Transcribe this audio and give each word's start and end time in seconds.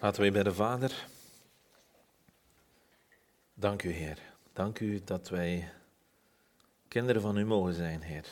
Laten 0.00 0.20
wij 0.20 0.32
bij 0.32 0.42
de 0.42 0.54
Vader. 0.54 1.06
Dank 3.54 3.82
u, 3.82 3.90
Heer. 3.90 4.18
Dank 4.52 4.80
u 4.80 5.04
dat 5.04 5.28
wij 5.28 5.72
kinderen 6.88 7.22
van 7.22 7.36
u 7.36 7.44
mogen 7.44 7.74
zijn, 7.74 8.02
Heer. 8.02 8.26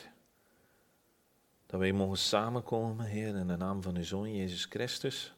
Dat 1.65 1.79
wij 1.79 1.91
mogen 1.91 2.17
samenkomen, 2.17 3.05
Heer, 3.05 3.35
in 3.35 3.47
de 3.47 3.55
naam 3.55 3.81
van 3.81 3.95
uw 3.95 4.03
Zoon 4.03 4.35
Jezus 4.35 4.65
Christus. 4.65 5.33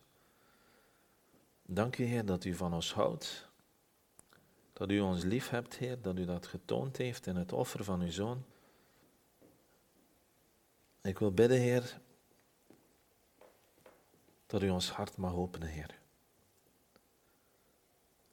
Dank 1.65 1.97
u, 1.97 2.03
Heer, 2.03 2.25
dat 2.25 2.43
u 2.43 2.53
van 2.53 2.73
ons 2.73 2.93
houdt. 2.93 3.49
Dat 4.73 4.91
u 4.91 4.99
ons 4.99 5.23
lief 5.23 5.49
hebt, 5.49 5.75
Heer, 5.75 6.01
dat 6.01 6.17
u 6.17 6.25
dat 6.25 6.47
getoond 6.47 6.97
heeft 6.97 7.27
in 7.27 7.35
het 7.35 7.53
offer 7.53 7.83
van 7.83 8.01
uw 8.01 8.11
Zoon. 8.11 8.45
Ik 11.01 11.19
wil 11.19 11.31
bidden, 11.31 11.59
Heer, 11.59 11.99
dat 14.45 14.61
u 14.61 14.69
ons 14.69 14.89
hart 14.89 15.17
mag 15.17 15.33
openen, 15.33 15.67
Heer. 15.67 16.00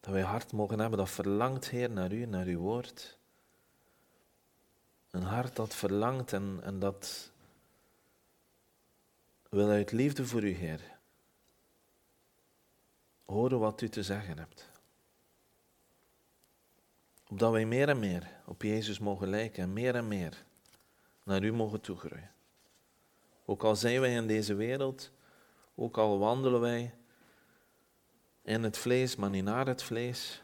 Dat 0.01 0.13
wij 0.13 0.23
hart 0.23 0.53
mogen 0.53 0.79
hebben 0.79 0.99
dat 0.99 1.11
verlangt, 1.11 1.69
Heer, 1.69 1.91
naar 1.91 2.13
u, 2.13 2.27
naar 2.27 2.47
uw 2.47 2.59
woord. 2.59 3.19
Een 5.11 5.23
hart 5.23 5.57
dat 5.57 5.75
verlangt 5.75 6.33
en, 6.33 6.61
en 6.63 6.79
dat 6.79 7.31
wil 9.49 9.69
uit 9.69 9.93
liefde 9.93 10.27
voor 10.27 10.43
u, 10.43 10.51
Heer, 10.51 10.99
horen 13.25 13.59
wat 13.59 13.81
u 13.81 13.89
te 13.89 14.03
zeggen 14.03 14.39
hebt. 14.39 14.71
Opdat 17.29 17.53
wij 17.53 17.67
meer 17.67 17.89
en 17.89 17.99
meer 17.99 18.29
op 18.45 18.63
Jezus 18.63 18.99
mogen 18.99 19.29
lijken 19.29 19.63
en 19.63 19.73
meer 19.73 19.95
en 19.95 20.09
meer 20.09 20.45
naar 21.25 21.43
u 21.43 21.53
mogen 21.53 21.81
toegroeien. 21.81 22.31
Ook 23.45 23.65
al 23.65 23.77
zijn 23.77 24.01
wij 24.01 24.15
in 24.15 24.27
deze 24.27 24.55
wereld, 24.55 25.11
ook 25.75 25.99
al 25.99 26.19
wandelen 26.19 26.61
wij 26.61 26.95
in 28.49 28.63
het 28.63 28.79
vlees, 28.79 29.17
maar 29.17 29.31
niet 29.31 29.45
naar 29.45 29.67
het 29.67 29.83
vlees, 29.83 30.43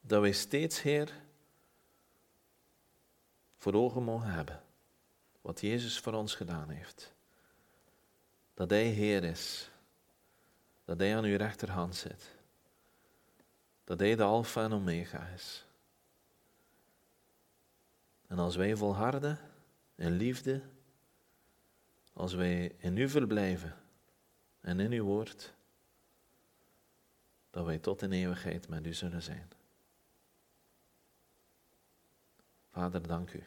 dat 0.00 0.20
wij 0.20 0.32
steeds, 0.32 0.82
Heer, 0.82 1.12
voor 3.56 3.74
ogen 3.74 4.02
mogen 4.02 4.30
hebben 4.30 4.62
wat 5.40 5.60
Jezus 5.60 5.98
voor 5.98 6.12
ons 6.12 6.34
gedaan 6.34 6.68
heeft. 6.68 7.12
Dat 8.54 8.70
Hij 8.70 8.84
Heer 8.84 9.24
is, 9.24 9.70
dat 10.84 10.98
Hij 10.98 11.16
aan 11.16 11.24
uw 11.24 11.36
rechterhand 11.36 11.96
zit, 11.96 12.36
dat 13.84 14.00
Hij 14.00 14.16
de 14.16 14.22
Alpha 14.22 14.64
en 14.64 14.72
Omega 14.72 15.26
is. 15.26 15.66
En 18.26 18.38
als 18.38 18.56
wij 18.56 18.76
volharden 18.76 19.38
in 19.94 20.12
liefde, 20.12 20.62
als 22.12 22.34
wij 22.34 22.74
in 22.78 22.96
U 22.96 23.08
verblijven 23.08 23.76
en 24.60 24.80
in 24.80 24.92
Uw 24.92 25.04
woord, 25.04 25.58
dat 27.50 27.64
wij 27.64 27.78
tot 27.78 28.02
in 28.02 28.12
eeuwigheid 28.12 28.68
met 28.68 28.86
U 28.86 28.94
zullen 28.94 29.22
zijn. 29.22 29.50
Vader, 32.72 33.06
dank 33.06 33.32
U. 33.32 33.44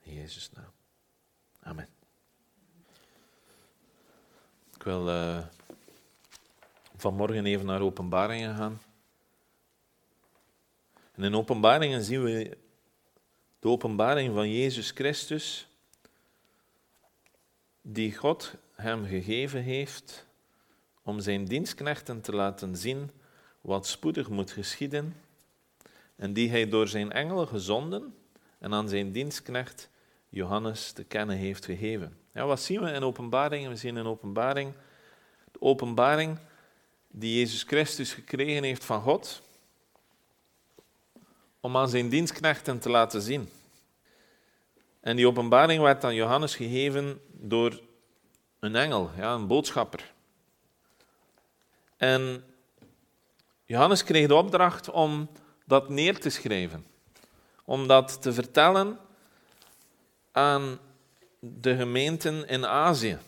In 0.00 0.14
Jezus' 0.14 0.50
naam. 0.50 0.72
Amen. 1.60 1.88
Ik 4.74 4.82
wil 4.82 5.08
uh, 5.08 5.46
vanmorgen 6.96 7.46
even 7.46 7.66
naar 7.66 7.80
openbaringen 7.80 8.56
gaan. 8.56 8.80
En 11.12 11.22
in 11.22 11.34
openbaringen 11.34 12.02
zien 12.02 12.22
we 12.22 12.58
de 13.58 13.68
openbaring 13.68 14.34
van 14.34 14.50
Jezus 14.50 14.90
Christus, 14.90 15.68
die 17.80 18.16
God 18.16 18.54
hem 18.74 19.06
gegeven 19.06 19.62
heeft 19.62 20.26
om 21.02 21.20
zijn 21.20 21.44
dienstknechten 21.44 22.20
te 22.20 22.34
laten 22.34 22.76
zien 22.76 23.10
wat 23.60 23.86
spoedig 23.86 24.28
moet 24.28 24.50
geschieden, 24.50 25.16
en 26.16 26.32
die 26.32 26.50
hij 26.50 26.68
door 26.68 26.88
zijn 26.88 27.12
engelen 27.12 27.48
gezonden 27.48 28.14
en 28.58 28.74
aan 28.74 28.88
zijn 28.88 29.12
dienstknecht 29.12 29.90
Johannes 30.28 30.92
te 30.92 31.04
kennen 31.04 31.36
heeft 31.36 31.64
gegeven. 31.64 32.16
Ja, 32.34 32.46
wat 32.46 32.60
zien 32.60 32.80
we 32.80 32.90
in 32.90 33.02
openbaring? 33.02 33.68
We 33.68 33.76
zien 33.76 33.96
in 33.96 34.06
openbaring 34.06 34.74
de 35.52 35.60
openbaring 35.60 36.38
die 37.08 37.38
Jezus 37.38 37.62
Christus 37.62 38.12
gekregen 38.12 38.62
heeft 38.62 38.84
van 38.84 39.00
God, 39.00 39.42
om 41.60 41.76
aan 41.76 41.88
zijn 41.88 42.08
dienstknechten 42.08 42.78
te 42.78 42.90
laten 42.90 43.22
zien. 43.22 43.48
En 45.00 45.16
die 45.16 45.26
openbaring 45.26 45.82
werd 45.82 46.04
aan 46.04 46.14
Johannes 46.14 46.56
gegeven 46.56 47.20
door 47.32 47.80
een 48.58 48.76
engel, 48.76 49.10
ja, 49.16 49.34
een 49.34 49.46
boodschapper. 49.46 50.12
En 52.02 52.44
Johannes 53.64 54.04
kreeg 54.04 54.28
de 54.28 54.34
opdracht 54.34 54.90
om 54.90 55.28
dat 55.64 55.88
neer 55.88 56.20
te 56.20 56.30
schrijven, 56.30 56.86
om 57.64 57.86
dat 57.86 58.22
te 58.22 58.32
vertellen 58.32 58.98
aan 60.32 60.78
de 61.38 61.76
gemeenten 61.76 62.48
in 62.48 62.66
Azië. 62.66 63.18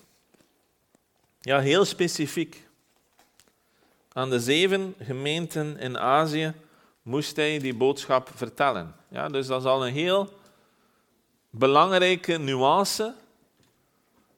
Ja, 1.41 1.61
heel 1.61 1.85
specifiek. 1.85 2.69
Aan 4.13 4.31
de 4.31 4.41
zeven 4.41 4.95
gemeenten 4.99 5.79
in 5.79 5.99
Azië 5.99 6.53
moest 7.03 7.37
hij 7.37 7.59
die 7.59 7.75
boodschap 7.75 8.31
vertellen. 8.35 8.95
Ja, 9.09 9.29
dus 9.29 9.47
dat 9.47 9.61
is 9.61 9.67
al 9.67 9.87
een 9.87 9.93
heel 9.93 10.39
belangrijke 11.51 12.39
nuance 12.39 13.15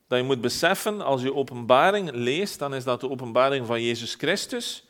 dat 0.08 0.18
je 0.18 0.24
moet 0.24 0.40
beseffen 0.40 1.00
als 1.00 1.22
je 1.22 1.34
openbaring 1.34 2.10
leest, 2.12 2.58
dan 2.58 2.74
is 2.74 2.84
dat 2.84 3.00
de 3.00 3.10
openbaring 3.10 3.66
van 3.66 3.82
Jezus 3.82 4.14
Christus, 4.14 4.84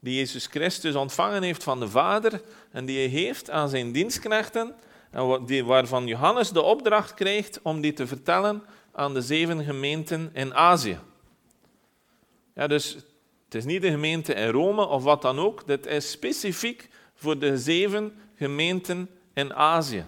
die 0.00 0.16
Jezus 0.16 0.46
Christus 0.46 0.94
ontvangen 0.94 1.42
heeft 1.42 1.62
van 1.62 1.80
de 1.80 1.88
Vader 1.88 2.42
en 2.70 2.84
die 2.84 2.98
hij 2.98 3.20
heeft 3.20 3.50
aan 3.50 3.68
zijn 3.68 3.92
dienstknechten 3.92 4.74
en 5.10 5.66
waarvan 5.66 6.06
Johannes 6.06 6.50
de 6.50 6.62
opdracht 6.62 7.14
krijgt 7.14 7.60
om 7.62 7.80
die 7.80 7.92
te 7.92 8.06
vertellen 8.06 8.62
aan 8.92 9.14
de 9.14 9.22
zeven 9.22 9.64
gemeenten 9.64 10.30
in 10.32 10.54
Azië. 10.54 10.98
Ja, 12.54 12.66
dus 12.66 12.94
het 13.44 13.54
is 13.54 13.64
niet 13.64 13.82
de 13.82 13.90
gemeente 13.90 14.34
in 14.34 14.48
Rome 14.48 14.86
of 14.86 15.02
wat 15.02 15.22
dan 15.22 15.38
ook, 15.38 15.66
dit 15.66 15.86
is 15.86 16.10
specifiek 16.10 16.88
voor 17.14 17.38
de 17.38 17.58
zeven 17.58 18.18
gemeenten 18.36 19.08
in 19.34 19.54
Azië. 19.54 20.04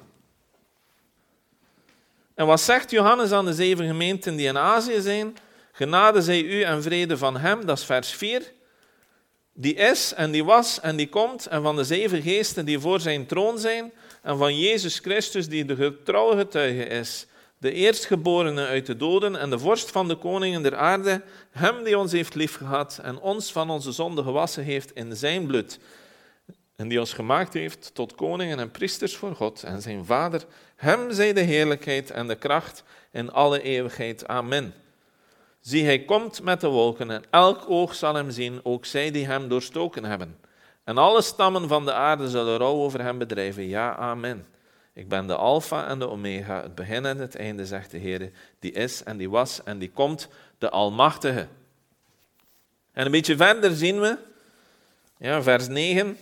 En 2.39 2.47
wat 2.47 2.61
zegt 2.61 2.91
Johannes 2.91 3.33
aan 3.33 3.45
de 3.45 3.55
zeven 3.55 3.87
gemeenten 3.87 4.37
die 4.37 4.47
in 4.47 4.59
Azië 4.59 5.01
zijn? 5.01 5.37
Genade 5.73 6.23
zij 6.23 6.43
u 6.43 6.63
en 6.63 6.83
vrede 6.83 7.17
van 7.17 7.37
hem, 7.37 7.67
dat 7.67 7.79
is 7.79 7.85
vers 7.85 8.11
4. 8.11 8.53
Die 9.53 9.75
is 9.75 10.15
en 10.15 10.31
die 10.31 10.45
was 10.45 10.81
en 10.81 10.97
die 10.97 11.09
komt, 11.09 11.47
en 11.47 11.63
van 11.63 11.77
de 11.77 11.85
zeven 11.85 12.23
geesten 12.23 12.65
die 12.65 12.79
voor 12.79 13.01
zijn 13.01 13.27
troon 13.27 13.59
zijn, 13.59 13.93
en 14.23 14.39
van 14.39 14.59
Jezus 14.59 14.99
Christus 14.99 15.49
die 15.49 15.65
de 15.65 15.77
getrouwe 15.77 16.37
getuige 16.37 16.85
is, 16.85 17.27
de 17.59 17.73
eerstgeborene 17.73 18.67
uit 18.67 18.87
de 18.87 18.97
doden 18.97 19.37
en 19.37 19.51
de 19.51 19.59
vorst 19.59 19.91
van 19.91 20.09
de 20.09 20.17
koningen 20.17 20.63
der 20.63 20.77
aarde, 20.77 21.23
hem 21.51 21.85
die 21.85 21.99
ons 21.99 22.13
heeft 22.13 22.35
liefgehad 22.35 23.01
en 23.03 23.21
ons 23.21 23.53
van 23.53 23.71
onze 23.71 23.93
zonde 23.93 24.23
gewassen 24.23 24.65
heeft 24.65 24.93
in 24.93 25.17
zijn 25.17 25.47
bloed, 25.47 25.79
en 26.77 26.89
die 26.89 27.01
ons 27.01 27.13
gemaakt 27.13 27.55
heeft 27.55 27.91
tot 27.95 28.15
koningen 28.15 28.59
en 28.59 28.71
priesters 28.71 29.17
voor 29.17 29.35
God 29.35 29.63
en 29.63 29.83
zijn 29.83 30.05
Vader. 30.05 30.45
Hem 30.79 31.13
zij 31.13 31.33
de 31.33 31.41
heerlijkheid 31.41 32.11
en 32.11 32.27
de 32.27 32.35
kracht 32.35 32.83
in 33.11 33.33
alle 33.33 33.63
eeuwigheid. 33.63 34.27
Amen. 34.27 34.75
Zie, 35.61 35.85
hij 35.85 36.05
komt 36.05 36.43
met 36.43 36.61
de 36.61 36.69
wolken 36.69 37.11
en 37.11 37.23
elk 37.31 37.71
oog 37.71 37.95
zal 37.95 38.15
hem 38.15 38.31
zien, 38.31 38.61
ook 38.63 38.85
zij 38.85 39.11
die 39.11 39.27
hem 39.27 39.49
doorstoken 39.49 40.05
hebben. 40.05 40.39
En 40.85 40.99
alle 40.99 41.23
stammen 41.23 41.69
van 41.69 41.85
de 41.85 41.93
aarde 41.93 42.31
zullen 42.31 42.57
rouw 42.57 42.75
over 42.75 43.03
hem 43.03 43.19
bedrijven. 43.19 43.69
Ja, 43.69 43.97
amen. 43.97 44.47
Ik 44.93 45.09
ben 45.09 45.27
de 45.27 45.35
Alpha 45.35 45.87
en 45.87 45.99
de 45.99 46.09
Omega, 46.09 46.63
het 46.63 46.75
begin 46.75 47.07
en 47.07 47.19
het 47.19 47.37
einde, 47.37 47.67
zegt 47.67 47.91
de 47.91 47.99
Heer, 47.99 48.31
die 48.59 48.73
is 48.73 49.03
en 49.03 49.17
die 49.17 49.31
was 49.31 49.63
en 49.65 49.79
die 49.79 49.91
komt, 49.91 50.29
de 50.59 50.71
Almachtige. 50.71 51.49
En 52.93 53.05
een 53.05 53.13
beetje 53.13 53.37
verder 53.37 53.75
zien 53.75 54.01
we, 54.01 54.19
ja, 55.19 55.43
vers 55.43 55.69
9. 55.69 56.17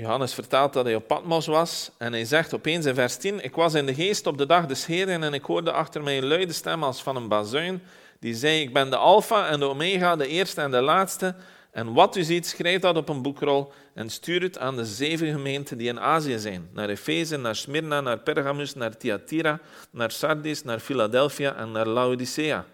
Johannes 0.00 0.34
vertelt 0.34 0.72
dat 0.72 0.84
hij 0.84 0.94
op 0.94 1.06
Patmos 1.06 1.46
was 1.46 1.90
en 1.98 2.12
hij 2.12 2.24
zegt 2.24 2.54
opeens 2.54 2.86
in 2.86 2.94
vers 2.94 3.16
10, 3.16 3.44
ik 3.44 3.54
was 3.54 3.74
in 3.74 3.86
de 3.86 3.94
geest 3.94 4.26
op 4.26 4.38
de 4.38 4.46
dag 4.46 4.66
des 4.66 4.86
Heren 4.86 5.22
en 5.22 5.34
ik 5.34 5.44
hoorde 5.44 5.72
achter 5.72 6.02
mij 6.02 6.18
een 6.18 6.26
luide 6.26 6.52
stem 6.52 6.82
als 6.82 7.02
van 7.02 7.16
een 7.16 7.28
bazuin, 7.28 7.82
die 8.18 8.34
zei, 8.34 8.60
ik 8.60 8.72
ben 8.72 8.90
de 8.90 8.96
Alpha 8.96 9.48
en 9.48 9.58
de 9.58 9.64
Omega, 9.64 10.16
de 10.16 10.26
eerste 10.26 10.60
en 10.60 10.70
de 10.70 10.80
laatste, 10.80 11.34
en 11.70 11.92
wat 11.92 12.16
u 12.16 12.22
ziet, 12.22 12.46
schrijf 12.46 12.80
dat 12.80 12.96
op 12.96 13.08
een 13.08 13.22
boekrol 13.22 13.72
en 13.94 14.10
stuur 14.10 14.42
het 14.42 14.58
aan 14.58 14.76
de 14.76 14.84
zeven 14.84 15.30
gemeenten 15.30 15.78
die 15.78 15.88
in 15.88 16.00
Azië 16.00 16.38
zijn. 16.38 16.68
Naar 16.72 16.88
Efeze, 16.88 17.36
naar 17.36 17.56
Smyrna, 17.56 18.00
naar 18.00 18.18
Pergamus, 18.18 18.74
naar 18.74 18.96
Thyatira, 18.96 19.60
naar 19.90 20.10
Sardis, 20.10 20.64
naar 20.64 20.78
Philadelphia 20.78 21.56
en 21.56 21.72
naar 21.72 21.86
Laodicea. 21.86 22.64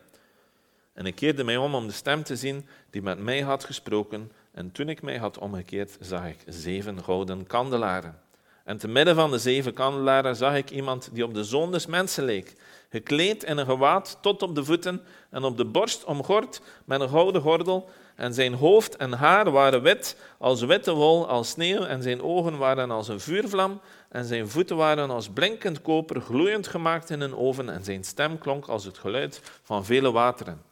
En 0.92 1.06
ik 1.06 1.14
keerde 1.14 1.44
mij 1.44 1.56
om 1.56 1.74
om 1.74 1.86
de 1.86 1.92
stem 1.92 2.22
te 2.22 2.36
zien 2.36 2.66
die 2.90 3.02
met 3.02 3.18
mij 3.18 3.40
had 3.40 3.64
gesproken. 3.64 4.30
En 4.56 4.72
toen 4.72 4.88
ik 4.88 5.02
mij 5.02 5.18
had 5.18 5.38
omgekeerd, 5.38 5.96
zag 6.00 6.26
ik 6.26 6.36
zeven 6.46 7.04
gouden 7.04 7.46
kandelaren. 7.46 8.18
En 8.64 8.78
te 8.78 8.88
midden 8.88 9.14
van 9.14 9.30
de 9.30 9.38
zeven 9.38 9.72
kandelaren 9.74 10.36
zag 10.36 10.56
ik 10.56 10.70
iemand 10.70 11.08
die 11.12 11.24
op 11.24 11.34
de 11.34 11.44
zoon 11.44 11.72
des 11.72 11.86
mensen 11.86 12.24
leek. 12.24 12.54
gekleed 12.90 13.44
in 13.44 13.56
een 13.56 13.66
gewaad 13.66 14.18
tot 14.20 14.42
op 14.42 14.54
de 14.54 14.64
voeten 14.64 15.02
en 15.30 15.44
op 15.44 15.56
de 15.56 15.64
borst 15.64 16.04
omgord 16.04 16.60
met 16.84 17.00
een 17.00 17.08
gouden 17.08 17.42
gordel. 17.42 17.88
En 18.14 18.34
zijn 18.34 18.54
hoofd 18.54 18.96
en 18.96 19.12
haar 19.12 19.50
waren 19.50 19.82
wit 19.82 20.16
als 20.38 20.62
witte 20.62 20.92
wol, 20.92 21.28
als 21.28 21.48
sneeuw, 21.48 21.84
en 21.84 22.02
zijn 22.02 22.22
ogen 22.22 22.58
waren 22.58 22.90
als 22.90 23.08
een 23.08 23.20
vuurvlam, 23.20 23.80
en 24.08 24.24
zijn 24.24 24.48
voeten 24.48 24.76
waren 24.76 25.10
als 25.10 25.28
blinkend 25.28 25.82
koper, 25.82 26.20
gloeiend 26.20 26.66
gemaakt 26.66 27.10
in 27.10 27.20
een 27.20 27.36
oven, 27.36 27.70
en 27.70 27.84
zijn 27.84 28.04
stem 28.04 28.38
klonk 28.38 28.66
als 28.66 28.84
het 28.84 28.98
geluid 28.98 29.40
van 29.62 29.84
vele 29.84 30.12
wateren. 30.12 30.62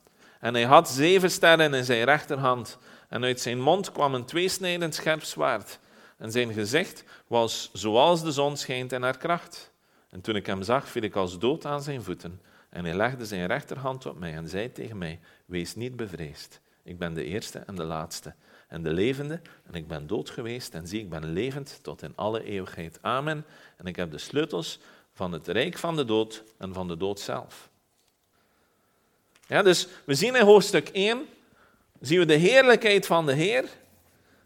En 0.40 0.54
hij 0.54 0.64
had 0.64 0.88
zeven 0.88 1.30
sterren 1.30 1.74
in 1.74 1.84
zijn 1.84 2.04
rechterhand, 2.04 2.78
en 3.08 3.24
uit 3.24 3.40
zijn 3.40 3.60
mond 3.60 3.92
kwam 3.92 4.14
een 4.14 4.24
tweesnijdend 4.24 4.94
scherp 4.94 5.22
zwaard. 5.22 5.78
En 6.16 6.32
zijn 6.32 6.52
gezicht 6.52 7.04
was 7.26 7.70
zoals 7.72 8.22
de 8.22 8.32
zon 8.32 8.56
schijnt 8.56 8.92
in 8.92 9.02
haar 9.02 9.18
kracht. 9.18 9.72
En 10.10 10.20
toen 10.20 10.36
ik 10.36 10.46
hem 10.46 10.62
zag, 10.62 10.88
viel 10.88 11.02
ik 11.02 11.16
als 11.16 11.38
dood 11.38 11.66
aan 11.66 11.82
zijn 11.82 12.02
voeten. 12.02 12.40
En 12.70 12.84
hij 12.84 12.94
legde 12.94 13.26
zijn 13.26 13.46
rechterhand 13.46 14.06
op 14.06 14.18
mij 14.18 14.34
en 14.34 14.48
zei 14.48 14.72
tegen 14.72 14.98
mij: 14.98 15.20
Wees 15.46 15.74
niet 15.74 15.96
bevreesd. 15.96 16.60
Ik 16.82 16.98
ben 16.98 17.14
de 17.14 17.24
eerste 17.24 17.58
en 17.58 17.74
de 17.74 17.84
laatste 17.84 18.34
en 18.68 18.82
de 18.82 18.92
levende. 18.92 19.40
En 19.66 19.74
ik 19.74 19.88
ben 19.88 20.06
dood 20.06 20.30
geweest 20.30 20.74
en 20.74 20.86
zie, 20.86 21.00
ik 21.00 21.08
ben 21.08 21.32
levend 21.32 21.78
tot 21.82 22.02
in 22.02 22.12
alle 22.14 22.44
eeuwigheid. 22.44 22.98
Amen. 23.00 23.44
En 23.76 23.86
ik 23.86 23.96
heb 23.96 24.10
de 24.10 24.18
sleutels 24.18 24.78
van 25.12 25.32
het 25.32 25.48
rijk 25.48 25.78
van 25.78 25.96
de 25.96 26.04
dood 26.04 26.44
en 26.58 26.74
van 26.74 26.88
de 26.88 26.96
dood 26.96 27.20
zelf. 27.20 27.70
Ja, 29.46 29.62
dus 29.62 29.88
we 30.04 30.14
zien 30.14 30.34
in 30.34 30.44
hoofdstuk 30.44 30.88
1 30.88 31.26
zien 32.06 32.18
we 32.18 32.24
de 32.24 32.34
heerlijkheid 32.34 33.06
van 33.06 33.26
de 33.26 33.32
Heer. 33.32 33.64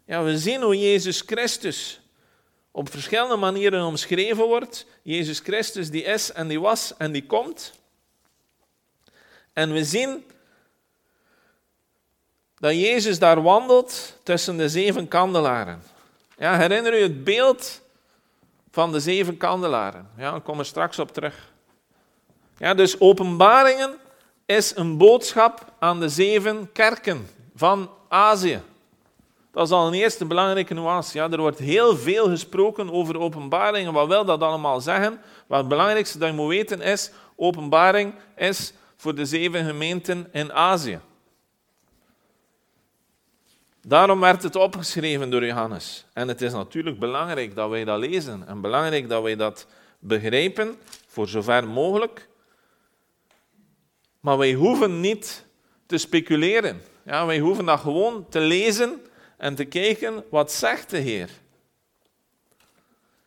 Ja, 0.05 0.23
we 0.23 0.37
zien 0.37 0.61
hoe 0.61 0.79
Jezus 0.79 1.21
Christus 1.25 2.01
op 2.71 2.91
verschillende 2.91 3.35
manieren 3.35 3.83
omschreven 3.83 4.45
wordt. 4.45 4.85
Jezus 5.01 5.39
Christus 5.39 5.89
die 5.89 6.03
is 6.03 6.31
en 6.31 6.47
die 6.47 6.59
was 6.59 6.93
en 6.97 7.11
die 7.11 7.25
komt. 7.25 7.73
En 9.53 9.73
we 9.73 9.83
zien 9.83 10.25
dat 12.55 12.73
Jezus 12.73 13.19
daar 13.19 13.41
wandelt 13.41 14.17
tussen 14.23 14.57
de 14.57 14.69
zeven 14.69 15.07
kandelaren. 15.07 15.83
Ja, 16.37 16.57
herinner 16.57 16.99
u 16.99 17.01
het 17.01 17.23
beeld 17.23 17.81
van 18.71 18.91
de 18.91 18.99
zeven 18.99 19.37
kandelaren? 19.37 20.09
Ja, 20.17 20.35
ik 20.35 20.43
kom 20.43 20.59
er 20.59 20.65
straks 20.65 20.99
op 20.99 21.13
terug. 21.13 21.51
Ja, 22.57 22.73
dus 22.73 22.99
openbaringen 22.99 23.97
is 24.45 24.75
een 24.75 24.97
boodschap 24.97 25.73
aan 25.79 25.99
de 25.99 26.09
zeven 26.09 26.71
kerken 26.71 27.27
van 27.59 27.89
Azië. 28.07 28.61
Dat 29.51 29.67
is 29.67 29.73
al 29.73 29.87
een 29.87 29.93
eerste 29.93 30.25
belangrijke 30.25 30.73
nuance. 30.73 31.17
Ja, 31.17 31.29
er 31.29 31.39
wordt 31.39 31.59
heel 31.59 31.97
veel 31.97 32.29
gesproken 32.29 32.91
over 32.91 33.19
openbaringen. 33.19 33.93
Wat 33.93 34.07
wil 34.07 34.25
dat 34.25 34.41
allemaal 34.41 34.81
zeggen? 34.81 35.21
Wat 35.47 35.59
het 35.59 35.67
belangrijkste 35.67 36.17
dat 36.17 36.29
je 36.29 36.35
moet 36.35 36.47
weten 36.47 36.81
is, 36.81 37.11
openbaring 37.35 38.13
is 38.35 38.73
voor 38.95 39.15
de 39.15 39.25
zeven 39.25 39.65
gemeenten 39.65 40.27
in 40.31 40.53
Azië. 40.53 40.99
Daarom 43.81 44.19
werd 44.19 44.43
het 44.43 44.55
opgeschreven 44.55 45.29
door 45.29 45.45
Johannes. 45.45 46.05
En 46.13 46.27
het 46.27 46.41
is 46.41 46.53
natuurlijk 46.53 46.99
belangrijk 46.99 47.55
dat 47.55 47.69
wij 47.69 47.83
dat 47.83 47.99
lezen 47.99 48.47
en 48.47 48.61
belangrijk 48.61 49.09
dat 49.09 49.23
wij 49.23 49.35
dat 49.35 49.67
begrijpen, 49.99 50.75
voor 51.07 51.27
zover 51.27 51.67
mogelijk. 51.67 52.27
Maar 54.19 54.37
wij 54.37 54.53
hoeven 54.53 54.99
niet 54.99 55.45
te 55.85 55.97
speculeren. 55.97 56.81
Ja, 57.09 57.25
wij 57.25 57.39
hoeven 57.39 57.65
dat 57.65 57.79
gewoon 57.79 58.25
te 58.29 58.39
lezen 58.39 59.05
en 59.37 59.55
te 59.55 59.65
kijken 59.65 60.23
wat 60.29 60.51
zegt 60.51 60.89
de 60.89 60.97
Heer. 60.97 61.29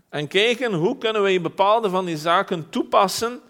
En 0.08 0.28
kijken 0.28 0.72
hoe 0.72 0.98
kunnen 0.98 1.22
wij 1.22 1.40
bepaalde 1.40 1.90
van 1.90 2.04
die 2.04 2.16
zaken 2.16 2.70
toepassen 2.70 3.40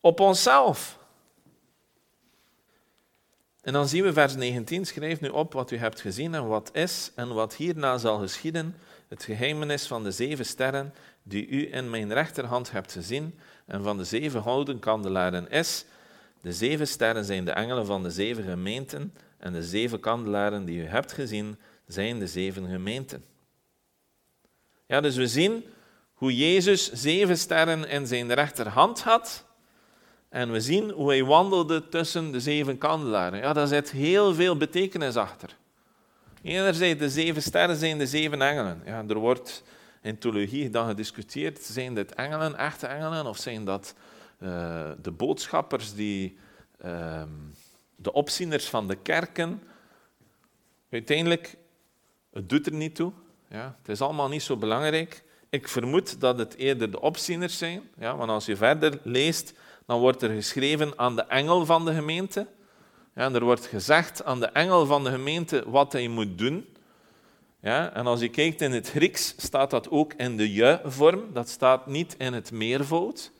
op 0.00 0.20
onszelf. 0.20 0.98
En 3.62 3.72
dan 3.72 3.88
zien 3.88 4.02
we 4.02 4.12
vers 4.12 4.34
19, 4.34 4.86
schrijf 4.86 5.20
nu 5.20 5.28
op 5.28 5.52
wat 5.52 5.70
u 5.70 5.76
hebt 5.76 6.00
gezien 6.00 6.34
en 6.34 6.46
wat 6.46 6.70
is 6.72 7.12
en 7.14 7.34
wat 7.34 7.54
hierna 7.54 7.98
zal 7.98 8.18
geschieden, 8.18 8.76
het 9.08 9.24
geheimenis 9.24 9.86
van 9.86 10.02
de 10.02 10.10
zeven 10.10 10.46
sterren 10.46 10.94
die 11.22 11.46
u 11.46 11.74
in 11.74 11.90
mijn 11.90 12.12
rechterhand 12.12 12.70
hebt 12.70 12.92
gezien 12.92 13.38
en 13.66 13.82
van 13.82 13.96
de 13.96 14.04
zeven 14.04 14.42
houten 14.42 14.78
kandelaren 14.78 15.50
is. 15.50 15.84
De 16.44 16.52
zeven 16.52 16.88
sterren 16.88 17.24
zijn 17.24 17.44
de 17.44 17.50
engelen 17.50 17.86
van 17.86 18.02
de 18.02 18.10
zeven 18.10 18.44
gemeenten 18.44 19.14
en 19.38 19.52
de 19.52 19.62
zeven 19.62 20.00
kandelaren 20.00 20.64
die 20.64 20.78
u 20.78 20.86
hebt 20.86 21.12
gezien 21.12 21.58
zijn 21.86 22.18
de 22.18 22.26
zeven 22.26 22.68
gemeenten. 22.68 23.24
Ja, 24.86 25.00
dus 25.00 25.16
we 25.16 25.28
zien 25.28 25.64
hoe 26.14 26.36
Jezus 26.36 26.92
zeven 26.92 27.38
sterren 27.38 27.88
in 27.88 28.06
zijn 28.06 28.32
rechterhand 28.32 29.02
had 29.02 29.44
en 30.28 30.52
we 30.52 30.60
zien 30.60 30.90
hoe 30.90 31.08
hij 31.08 31.24
wandelde 31.24 31.88
tussen 31.88 32.32
de 32.32 32.40
zeven 32.40 32.78
kandelaren. 32.78 33.38
Ja, 33.38 33.52
daar 33.52 33.66
zit 33.66 33.90
heel 33.90 34.34
veel 34.34 34.56
betekenis 34.56 35.16
achter. 35.16 35.56
Enerzijds, 36.42 37.00
de 37.00 37.10
zeven 37.10 37.42
sterren 37.42 37.76
zijn 37.76 37.98
de 37.98 38.06
zeven 38.06 38.42
engelen. 38.42 38.82
Ja, 38.86 39.04
er 39.08 39.18
wordt 39.18 39.62
in 40.02 40.18
theologie 40.18 40.70
dan 40.70 40.88
gediscuteerd, 40.88 41.62
zijn 41.62 41.94
dit 41.94 42.14
engelen, 42.14 42.56
echte 42.56 42.86
engelen, 42.86 43.26
of 43.26 43.38
zijn 43.38 43.64
dat 43.64 43.94
uh, 44.44 44.90
de 45.02 45.10
boodschappers, 45.10 45.94
die, 45.94 46.38
uh, 46.84 47.22
de 47.96 48.12
opzieners 48.12 48.68
van 48.68 48.88
de 48.88 48.96
kerken? 48.96 49.62
Uiteindelijk, 50.90 51.56
het 52.32 52.48
doet 52.48 52.66
er 52.66 52.72
niet 52.72 52.94
toe. 52.94 53.12
Ja, 53.48 53.76
het 53.78 53.88
is 53.88 54.00
allemaal 54.00 54.28
niet 54.28 54.42
zo 54.42 54.56
belangrijk. 54.56 55.24
Ik 55.48 55.68
vermoed 55.68 56.20
dat 56.20 56.38
het 56.38 56.56
eerder 56.56 56.90
de 56.90 57.00
opzieners 57.00 57.58
zijn, 57.58 57.82
ja, 57.98 58.16
want 58.16 58.30
als 58.30 58.46
je 58.46 58.56
verder 58.56 59.00
leest, 59.02 59.54
dan 59.86 60.00
wordt 60.00 60.22
er 60.22 60.30
geschreven 60.30 60.98
aan 60.98 61.16
de 61.16 61.22
engel 61.22 61.66
van 61.66 61.84
de 61.84 61.94
gemeente. 61.94 62.46
Ja, 63.14 63.32
er 63.32 63.44
wordt 63.44 63.66
gezegd 63.66 64.24
aan 64.24 64.40
de 64.40 64.46
engel 64.46 64.86
van 64.86 65.04
de 65.04 65.10
gemeente 65.10 65.70
wat 65.70 65.92
hij 65.92 66.08
moet 66.08 66.38
doen. 66.38 66.66
Ja, 67.60 67.92
en 67.92 68.06
als 68.06 68.20
je 68.20 68.28
kijkt 68.28 68.60
in 68.60 68.72
het 68.72 68.90
Grieks, 68.90 69.34
staat 69.36 69.70
dat 69.70 69.90
ook 69.90 70.12
in 70.12 70.36
de 70.36 70.52
je-vorm. 70.52 71.32
Dat 71.32 71.48
staat 71.48 71.86
niet 71.86 72.14
in 72.18 72.32
het 72.32 72.52
meervoud. 72.52 73.32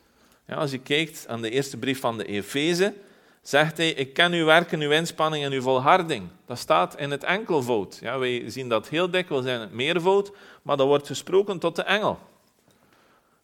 Als 0.49 0.71
je 0.71 0.77
kijkt 0.77 1.25
aan 1.27 1.41
de 1.41 1.49
eerste 1.49 1.77
brief 1.77 1.99
van 1.99 2.17
de 2.17 2.25
Efeze, 2.25 2.93
zegt 3.41 3.77
hij, 3.77 3.89
ik 3.89 4.13
ken 4.13 4.33
uw 4.33 4.45
werken, 4.45 4.81
uw 4.81 4.91
inspanning 4.91 5.43
en 5.43 5.51
uw 5.51 5.61
volharding. 5.61 6.27
Dat 6.45 6.59
staat 6.59 6.99
in 6.99 7.11
het 7.11 7.23
enkelvoud. 7.23 7.97
Ja, 8.01 8.19
wij 8.19 8.43
zien 8.49 8.69
dat 8.69 8.89
heel 8.89 9.09
dikwijls 9.09 9.45
in 9.45 9.59
het 9.59 9.71
meervoud, 9.71 10.31
maar 10.61 10.77
dat 10.77 10.87
wordt 10.87 11.07
gesproken 11.07 11.59
tot 11.59 11.75
de 11.75 11.83
engel. 11.83 12.19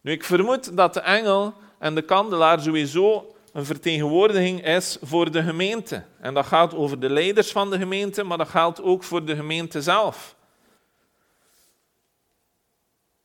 Nu, 0.02 0.12
ik 0.12 0.24
vermoed 0.24 0.78
dat 0.78 0.94
de 0.94 1.00
engel 1.00 1.54
en 1.80 1.96
de 1.96 2.02
kandelaar 2.02 2.60
sowieso 2.60 3.36
een 3.54 3.66
vertegenwoordiging 3.66 4.66
is 4.66 4.98
voor 5.02 5.32
de 5.32 5.44
gemeente. 5.44 6.04
En 6.20 6.34
dat 6.34 6.46
gaat 6.46 6.76
over 6.76 7.00
de 7.00 7.10
leiders 7.10 7.52
van 7.52 7.70
de 7.70 7.78
gemeente, 7.78 8.24
maar 8.24 8.38
dat 8.38 8.50
geldt 8.50 8.82
ook 8.82 9.04
voor 9.04 9.26
de 9.26 9.36
gemeente 9.36 9.82
zelf. 9.82 10.36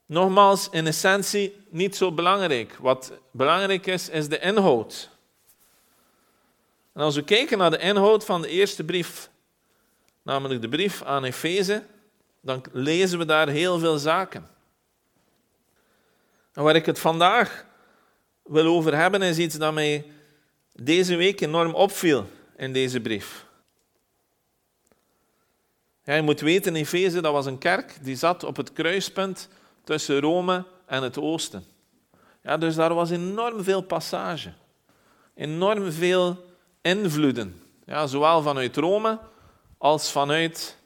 Nogmaals, 0.07 0.69
in 0.71 0.87
essentie 0.87 1.65
niet 1.69 1.97
zo 1.97 2.13
belangrijk. 2.13 2.77
Wat 2.81 3.13
belangrijk 3.31 3.87
is, 3.87 4.09
is 4.09 4.29
de 4.29 4.39
inhoud. 4.39 5.11
En 6.93 7.03
als 7.03 7.15
we 7.15 7.25
kijken 7.25 7.59
naar 7.59 7.71
de 7.71 7.79
inhoud 7.79 8.25
van 8.25 8.43
de 8.43 8.49
eerste 8.49 8.85
brief, 8.85 9.31
namelijk 10.23 10.61
de 10.61 10.69
brief 10.69 11.03
aan 11.03 11.25
Efeze, 11.25 11.83
dan 12.41 12.65
lezen 12.73 13.19
we 13.19 13.25
daar 13.25 13.49
heel 13.49 13.79
veel 13.79 13.99
zaken. 13.99 14.49
En 16.53 16.63
waar 16.63 16.77
ik 16.77 16.87
het 16.87 16.99
vandaag 16.99 17.67
wil 18.43 18.67
over 18.67 18.97
hebben, 18.97 19.23
is 19.23 19.39
iets 19.39 19.57
dat 19.57 19.75
mij 19.75 20.11
deze 20.73 21.17
week 21.17 21.41
enorm 21.41 21.75
opviel 21.75 22.27
in 22.57 22.73
deze 22.73 23.01
brief. 23.01 23.45
Ja, 26.05 26.15
je 26.15 26.23
moet 26.23 26.41
weten, 26.41 26.77
Efeze, 26.77 27.21
dat 27.21 27.33
was 27.33 27.47
een 27.47 27.59
kerk 27.59 27.99
die 28.03 28.17
zat 28.17 28.45
op 28.45 28.57
het 28.57 28.73
kruispunt 28.73 29.49
tussen 29.87 30.21
Rome 30.21 30.65
en 30.87 31.03
het 31.03 31.19
oosten. 31.19 31.65
Ja, 32.43 32.57
dus 32.57 32.75
daar 32.75 32.95
was 32.95 33.11
enorm 33.11 33.65
veel 33.65 33.83
passage. 33.83 34.53
Enorm 35.35 35.93
veel 35.93 36.45
invloeden. 36.81 37.63
Ja, 37.85 38.07
zowel 38.07 38.43
vanuit 38.43 38.77
Rome 38.77 39.19
als 39.79 40.11
vanuit 40.11 40.77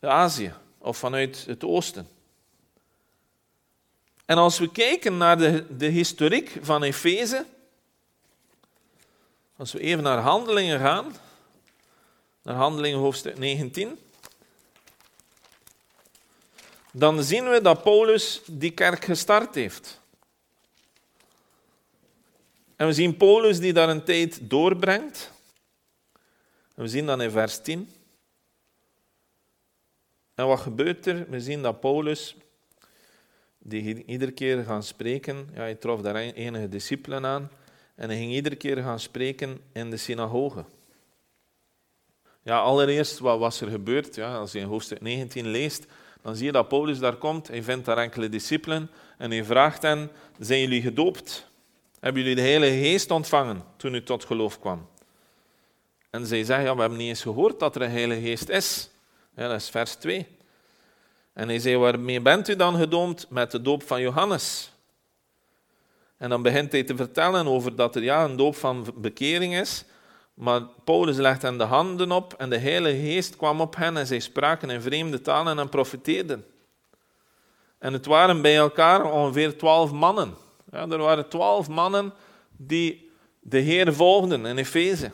Azië 0.00 0.52
of 0.78 0.96
vanuit 0.96 1.44
het 1.46 1.64
oosten. 1.64 2.08
En 4.24 4.38
als 4.38 4.58
we 4.58 4.70
kijken 4.70 5.16
naar 5.16 5.38
de, 5.38 5.76
de 5.76 5.86
historiek 5.86 6.58
van 6.60 6.82
Efeze, 6.82 7.44
als 9.56 9.72
we 9.72 9.80
even 9.80 10.02
naar 10.02 10.18
handelingen 10.18 10.80
gaan, 10.80 11.16
naar 12.42 12.54
handelingen 12.54 12.98
hoofdstuk 12.98 13.38
19, 13.38 13.98
dan 16.96 17.22
zien 17.22 17.50
we 17.50 17.60
dat 17.60 17.82
Paulus 17.82 18.40
die 18.46 18.70
kerk 18.70 19.04
gestart 19.04 19.54
heeft. 19.54 20.00
En 22.76 22.86
we 22.86 22.92
zien 22.92 23.16
Paulus 23.16 23.60
die 23.60 23.72
daar 23.72 23.88
een 23.88 24.04
tijd 24.04 24.38
doorbrengt. 24.42 25.30
En 26.74 26.82
we 26.82 26.88
zien 26.88 27.06
dat 27.06 27.20
in 27.20 27.30
vers 27.30 27.58
10. 27.62 27.88
En 30.34 30.46
wat 30.46 30.60
gebeurt 30.60 31.06
er? 31.06 31.30
We 31.30 31.40
zien 31.40 31.62
dat 31.62 31.80
Paulus 31.80 32.36
die 33.58 34.04
iedere 34.04 34.32
keer 34.32 34.64
gaan 34.64 34.82
spreken. 34.82 35.48
Ja, 35.52 35.60
hij 35.60 35.74
trof 35.74 36.00
daar 36.00 36.16
enige 36.16 36.68
discipelen 36.68 37.26
aan. 37.26 37.50
en 37.94 38.08
hij 38.08 38.18
ging 38.18 38.32
iedere 38.32 38.56
keer 38.56 38.76
gaan 38.76 39.00
spreken 39.00 39.60
in 39.72 39.90
de 39.90 39.96
synagoge. 39.96 40.64
Ja, 42.42 42.60
allereerst, 42.60 43.18
wat 43.18 43.38
was 43.38 43.60
er 43.60 43.68
gebeurd? 43.68 44.14
Ja, 44.14 44.36
als 44.36 44.52
je 44.52 44.58
in 44.58 44.66
hoofdstuk 44.66 45.00
19 45.00 45.46
leest, 45.46 45.86
dan 46.24 46.36
zie 46.36 46.46
je 46.46 46.52
dat 46.52 46.68
Paulus 46.68 46.98
daar 46.98 47.16
komt. 47.16 47.48
Hij 47.48 47.62
vindt 47.62 47.84
daar 47.84 47.98
enkele 47.98 48.28
discipelen 48.28 48.90
en 49.18 49.30
hij 49.30 49.44
vraagt 49.44 49.82
hen, 49.82 50.10
zijn 50.38 50.60
jullie 50.60 50.82
gedoopt? 50.82 51.48
Hebben 52.00 52.22
jullie 52.22 52.36
de 52.36 52.42
Heilige 52.42 52.76
Geest 52.76 53.10
ontvangen 53.10 53.64
toen 53.76 53.94
u 53.94 54.02
tot 54.02 54.24
geloof 54.24 54.60
kwam? 54.60 54.88
En 56.10 56.26
zij 56.26 56.44
zeggen, 56.44 56.64
ja, 56.64 56.74
we 56.74 56.80
hebben 56.80 56.98
niet 56.98 57.08
eens 57.08 57.22
gehoord 57.22 57.58
dat 57.58 57.74
er 57.76 57.82
een 57.82 57.90
Heilige 57.90 58.20
Geest 58.20 58.48
is. 58.48 58.90
Ja, 59.36 59.48
dat 59.48 59.60
is 59.60 59.68
vers 59.68 59.94
2. 59.94 60.26
En 61.32 61.48
hij 61.48 61.58
zei, 61.58 61.76
waarmee 61.76 62.20
bent 62.20 62.48
u 62.48 62.56
dan 62.56 62.76
gedoomd? 62.76 63.26
Met 63.30 63.50
de 63.50 63.62
doop 63.62 63.82
van 63.82 64.00
Johannes. 64.00 64.72
En 66.16 66.28
dan 66.28 66.42
begint 66.42 66.72
hij 66.72 66.84
te 66.84 66.96
vertellen 66.96 67.46
over 67.46 67.76
dat 67.76 67.96
er 67.96 68.02
ja, 68.02 68.24
een 68.24 68.36
doop 68.36 68.56
van 68.56 68.94
bekering 68.94 69.56
is. 69.56 69.84
Maar 70.34 70.60
Paulus 70.84 71.16
legt 71.16 71.42
hen 71.42 71.58
de 71.58 71.64
handen 71.64 72.12
op 72.12 72.34
en 72.38 72.50
de 72.50 72.58
Heilige 72.58 72.96
Geest 72.96 73.36
kwam 73.36 73.60
op 73.60 73.76
hen 73.76 73.96
en 73.96 74.06
zij 74.06 74.18
spraken 74.18 74.70
in 74.70 74.80
vreemde 74.80 75.20
talen 75.20 75.58
en 75.58 75.68
profeteerden. 75.68 76.44
En 77.78 77.92
het 77.92 78.06
waren 78.06 78.42
bij 78.42 78.56
elkaar 78.56 79.12
ongeveer 79.12 79.58
twaalf 79.58 79.92
mannen. 79.92 80.34
Ja, 80.70 80.88
er 80.88 80.98
waren 80.98 81.28
twaalf 81.28 81.68
mannen 81.68 82.12
die 82.56 83.10
de 83.40 83.58
Heer 83.58 83.94
volgden 83.94 84.46
in 84.46 84.56
Efeze. 84.56 85.12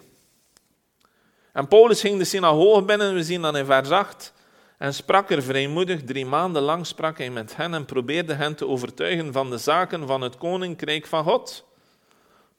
En 1.52 1.68
Paulus 1.68 2.00
ging 2.00 2.18
de 2.18 2.24
synagoge 2.24 2.82
binnen, 2.82 3.14
we 3.14 3.24
zien 3.24 3.42
dat 3.42 3.56
in 3.56 3.64
vers 3.64 3.90
8, 3.90 4.32
en 4.78 4.94
sprak 4.94 5.30
er 5.30 5.42
vrijmoedig. 5.42 6.02
Drie 6.02 6.26
maanden 6.26 6.62
lang 6.62 6.86
sprak 6.86 7.18
hij 7.18 7.30
met 7.30 7.56
hen 7.56 7.74
en 7.74 7.84
probeerde 7.84 8.34
hen 8.34 8.54
te 8.54 8.66
overtuigen 8.66 9.32
van 9.32 9.50
de 9.50 9.58
zaken 9.58 10.06
van 10.06 10.20
het 10.20 10.36
koninkrijk 10.36 11.06
van 11.06 11.24
God. 11.24 11.64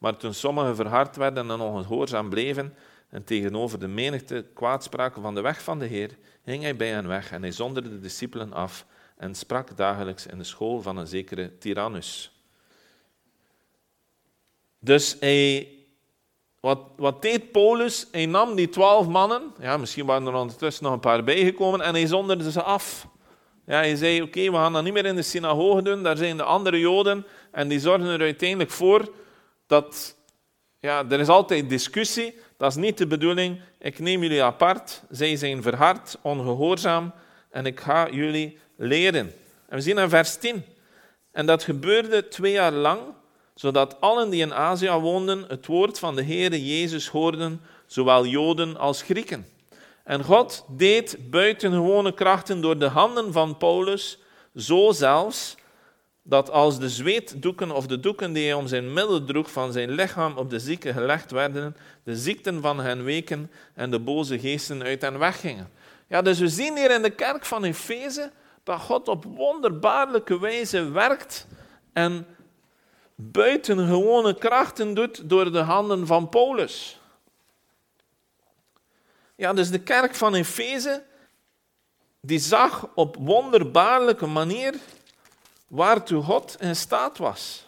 Maar 0.01 0.17
toen 0.17 0.33
sommigen 0.33 0.75
verhard 0.75 1.15
werden 1.15 1.51
en 1.51 1.59
ongehoorzaam 1.59 2.29
bleven 2.29 2.73
en 3.09 3.23
tegenover 3.23 3.79
de 3.79 3.87
menigte 3.87 4.45
kwaad 4.53 4.83
spraken 4.83 5.21
van 5.21 5.35
de 5.35 5.41
weg 5.41 5.61
van 5.61 5.79
de 5.79 5.85
Heer, 5.85 6.17
ging 6.45 6.63
hij 6.63 6.75
bij 6.75 6.87
hen 6.87 7.07
weg 7.07 7.31
en 7.31 7.41
hij 7.41 7.51
zonderde 7.51 7.89
de 7.89 7.99
discipelen 7.99 8.53
af 8.53 8.85
en 9.17 9.35
sprak 9.35 9.77
dagelijks 9.77 10.25
in 10.25 10.37
de 10.37 10.43
school 10.43 10.81
van 10.81 10.97
een 10.97 11.07
zekere 11.07 11.57
Tyrannus. 11.57 12.39
Dus 14.79 15.17
hij, 15.19 15.67
wat, 16.59 16.79
wat 16.97 17.21
deed 17.21 17.51
Paulus? 17.51 18.07
Hij 18.11 18.25
nam 18.25 18.55
die 18.55 18.69
twaalf 18.69 19.07
mannen, 19.07 19.53
ja, 19.59 19.77
misschien 19.77 20.05
waren 20.05 20.27
er 20.27 20.33
ondertussen 20.33 20.83
nog 20.83 20.93
een 20.93 20.99
paar 20.99 21.23
bijgekomen, 21.23 21.81
en 21.81 21.93
hij 21.93 22.07
zonderde 22.07 22.51
ze 22.51 22.61
af. 22.61 23.07
Ja, 23.65 23.75
hij 23.75 23.95
zei, 23.95 24.21
oké, 24.21 24.51
we 24.51 24.55
gaan 24.55 24.73
dat 24.73 24.83
niet 24.83 24.93
meer 24.93 25.05
in 25.05 25.15
de 25.15 25.21
synagoge 25.21 25.81
doen, 25.81 26.03
daar 26.03 26.17
zijn 26.17 26.37
de 26.37 26.43
andere 26.43 26.79
Joden, 26.79 27.25
en 27.51 27.67
die 27.67 27.79
zorgen 27.79 28.07
er 28.07 28.21
uiteindelijk 28.21 28.71
voor 28.71 29.19
dat, 29.71 30.15
ja, 30.79 31.05
er 31.09 31.19
is 31.19 31.27
altijd 31.27 31.69
discussie, 31.69 32.37
dat 32.57 32.71
is 32.71 32.77
niet 32.77 32.97
de 32.97 33.07
bedoeling, 33.07 33.61
ik 33.79 33.99
neem 33.99 34.21
jullie 34.21 34.43
apart, 34.43 35.01
zij 35.09 35.35
zijn 35.35 35.61
verhard, 35.61 36.17
ongehoorzaam, 36.21 37.13
en 37.49 37.65
ik 37.65 37.79
ga 37.79 38.09
jullie 38.09 38.57
leren. 38.75 39.33
En 39.67 39.75
we 39.75 39.81
zien 39.81 39.97
in 39.97 40.09
vers 40.09 40.35
10, 40.35 40.63
en 41.31 41.45
dat 41.45 41.63
gebeurde 41.63 42.27
twee 42.27 42.51
jaar 42.51 42.71
lang, 42.71 42.99
zodat 43.55 44.01
allen 44.01 44.29
die 44.29 44.41
in 44.41 44.53
Azië 44.53 44.89
woonden 44.89 45.45
het 45.47 45.65
woord 45.65 45.99
van 45.99 46.15
de 46.15 46.23
Heere 46.23 46.65
Jezus 46.65 47.07
hoorden, 47.07 47.61
zowel 47.85 48.25
Joden 48.25 48.77
als 48.77 49.01
Grieken. 49.01 49.47
En 50.03 50.23
God 50.23 50.65
deed 50.67 51.17
buitengewone 51.29 52.13
krachten 52.13 52.61
door 52.61 52.77
de 52.77 52.87
handen 52.87 53.33
van 53.33 53.57
Paulus, 53.57 54.17
zo 54.55 54.91
zelfs 54.91 55.55
dat 56.23 56.49
als 56.49 56.79
de 56.79 56.89
zweetdoeken 56.89 57.71
of 57.71 57.87
de 57.87 57.99
doeken 57.99 58.33
die 58.33 58.43
hij 58.43 58.53
om 58.53 58.67
zijn 58.67 58.93
middel 58.93 59.23
droeg 59.23 59.51
van 59.51 59.71
zijn 59.71 59.91
lichaam 59.91 60.37
op 60.37 60.49
de 60.49 60.59
zieken 60.59 60.93
gelegd 60.93 61.31
werden, 61.31 61.75
de 62.03 62.15
ziekten 62.15 62.61
van 62.61 62.79
hen 62.79 63.03
weken 63.03 63.51
en 63.73 63.91
de 63.91 63.99
boze 63.99 64.39
geesten 64.39 64.83
uit 64.83 65.01
hen 65.01 65.19
weggingen. 65.19 65.69
Ja, 66.07 66.21
dus 66.21 66.39
we 66.39 66.47
zien 66.47 66.77
hier 66.77 66.91
in 66.91 67.01
de 67.01 67.09
kerk 67.09 67.45
van 67.45 67.63
Efeze 67.63 68.31
dat 68.63 68.79
God 68.79 69.07
op 69.07 69.23
wonderbaarlijke 69.23 70.39
wijze 70.39 70.89
werkt 70.89 71.47
en 71.93 72.25
buitengewone 73.15 74.37
krachten 74.37 74.93
doet 74.93 75.29
door 75.29 75.51
de 75.51 75.59
handen 75.59 76.07
van 76.07 76.29
Paulus. 76.29 76.99
Ja, 79.35 79.53
dus 79.53 79.69
de 79.69 79.79
kerk 79.79 80.15
van 80.15 80.33
Efeze, 80.33 81.03
die 82.21 82.39
zag 82.39 82.89
op 82.95 83.15
wonderbaarlijke 83.19 84.25
manier 84.25 84.75
waartoe 85.71 86.23
God 86.23 86.55
in 86.59 86.75
staat 86.75 87.17
was. 87.17 87.65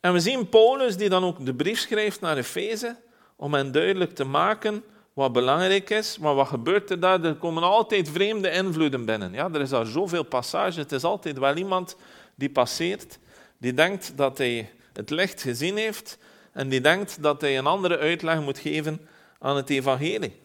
En 0.00 0.12
we 0.12 0.20
zien 0.20 0.48
Paulus 0.48 0.96
die 0.96 1.08
dan 1.08 1.24
ook 1.24 1.46
de 1.46 1.54
brief 1.54 1.78
schrijft 1.78 2.20
naar 2.20 2.36
Efeze 2.36 2.96
om 3.36 3.54
hen 3.54 3.72
duidelijk 3.72 4.14
te 4.14 4.24
maken 4.24 4.84
wat 5.12 5.32
belangrijk 5.32 5.90
is. 5.90 6.18
Maar 6.18 6.34
wat 6.34 6.48
gebeurt 6.48 6.90
er 6.90 7.00
daar? 7.00 7.24
Er 7.24 7.34
komen 7.34 7.62
altijd 7.62 8.08
vreemde 8.08 8.50
invloeden 8.50 9.04
binnen. 9.04 9.32
Ja, 9.32 9.50
er 9.52 9.60
is 9.60 9.72
al 9.72 9.84
zoveel 9.84 10.22
passages. 10.22 10.76
Het 10.76 10.92
is 10.92 11.04
altijd 11.04 11.38
wel 11.38 11.56
iemand 11.56 11.96
die 12.34 12.50
passeert, 12.50 13.18
die 13.58 13.74
denkt 13.74 14.12
dat 14.16 14.38
hij 14.38 14.70
het 14.92 15.10
licht 15.10 15.42
gezien 15.42 15.76
heeft 15.76 16.18
en 16.52 16.68
die 16.68 16.80
denkt 16.80 17.22
dat 17.22 17.40
hij 17.40 17.58
een 17.58 17.66
andere 17.66 17.98
uitleg 17.98 18.40
moet 18.40 18.58
geven 18.58 19.08
aan 19.38 19.56
het 19.56 19.70
evangelie. 19.70 20.41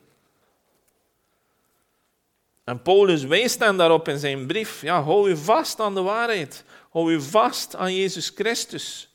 En 2.68 2.82
Paulus 2.82 3.24
wijst 3.24 3.60
hen 3.60 3.78
daarop 3.78 4.08
in 4.08 4.20
zijn 4.20 4.48
brief. 4.48 4.82
Ja, 4.82 5.02
hou 5.04 5.30
u 5.30 5.38
vast 5.38 5.80
aan 5.80 5.96
de 5.96 6.02
waarheid. 6.02 6.64
Hou 6.90 7.14
u 7.14 7.22
vast 7.22 7.76
aan 7.76 7.96
Jezus 7.96 8.30
Christus. 8.30 9.10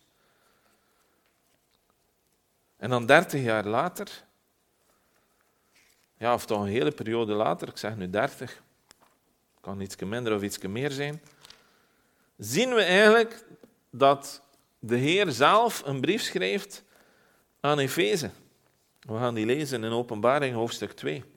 En 2.77 2.91
dan 2.91 3.07
dertig 3.07 3.43
jaar 3.43 3.65
later, 3.65 4.09
ja, 6.19 6.35
of 6.35 6.47
toch 6.47 6.61
een 6.61 6.69
hele 6.69 6.91
periode 6.91 7.33
later, 7.33 7.69
ik 7.69 7.77
zeg 7.77 7.97
nu 7.97 8.11
dertig, 8.11 8.63
kan 9.61 9.81
iets 9.81 9.97
minder 9.97 10.35
of 10.35 10.43
iets 10.43 10.59
meer 10.59 10.91
zijn, 10.91 11.23
zien 12.37 12.75
we 12.75 12.83
eigenlijk 12.83 13.45
dat 13.91 14.43
de 14.79 14.97
Heer 14.97 15.31
zelf 15.31 15.83
een 15.85 16.01
brief 16.01 16.23
schrijft 16.23 16.85
aan 17.61 17.79
Efeze. 17.79 18.31
We 19.01 19.19
gaan 19.19 19.35
die 19.35 19.47
lezen 19.47 19.85
in 19.85 19.93
Openbaring 19.93 20.55
hoofdstuk 20.55 20.93
2. 20.93 21.32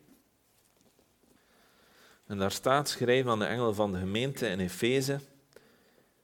En 2.28 2.38
daar 2.38 2.52
staat 2.52 2.90
schrijven 2.90 3.32
aan 3.32 3.40
de 3.40 3.46
engel 3.46 3.74
van 3.74 3.92
de 3.92 4.00
gemeente 4.00 4.48
in 4.48 4.60
Efeze. 4.60 5.20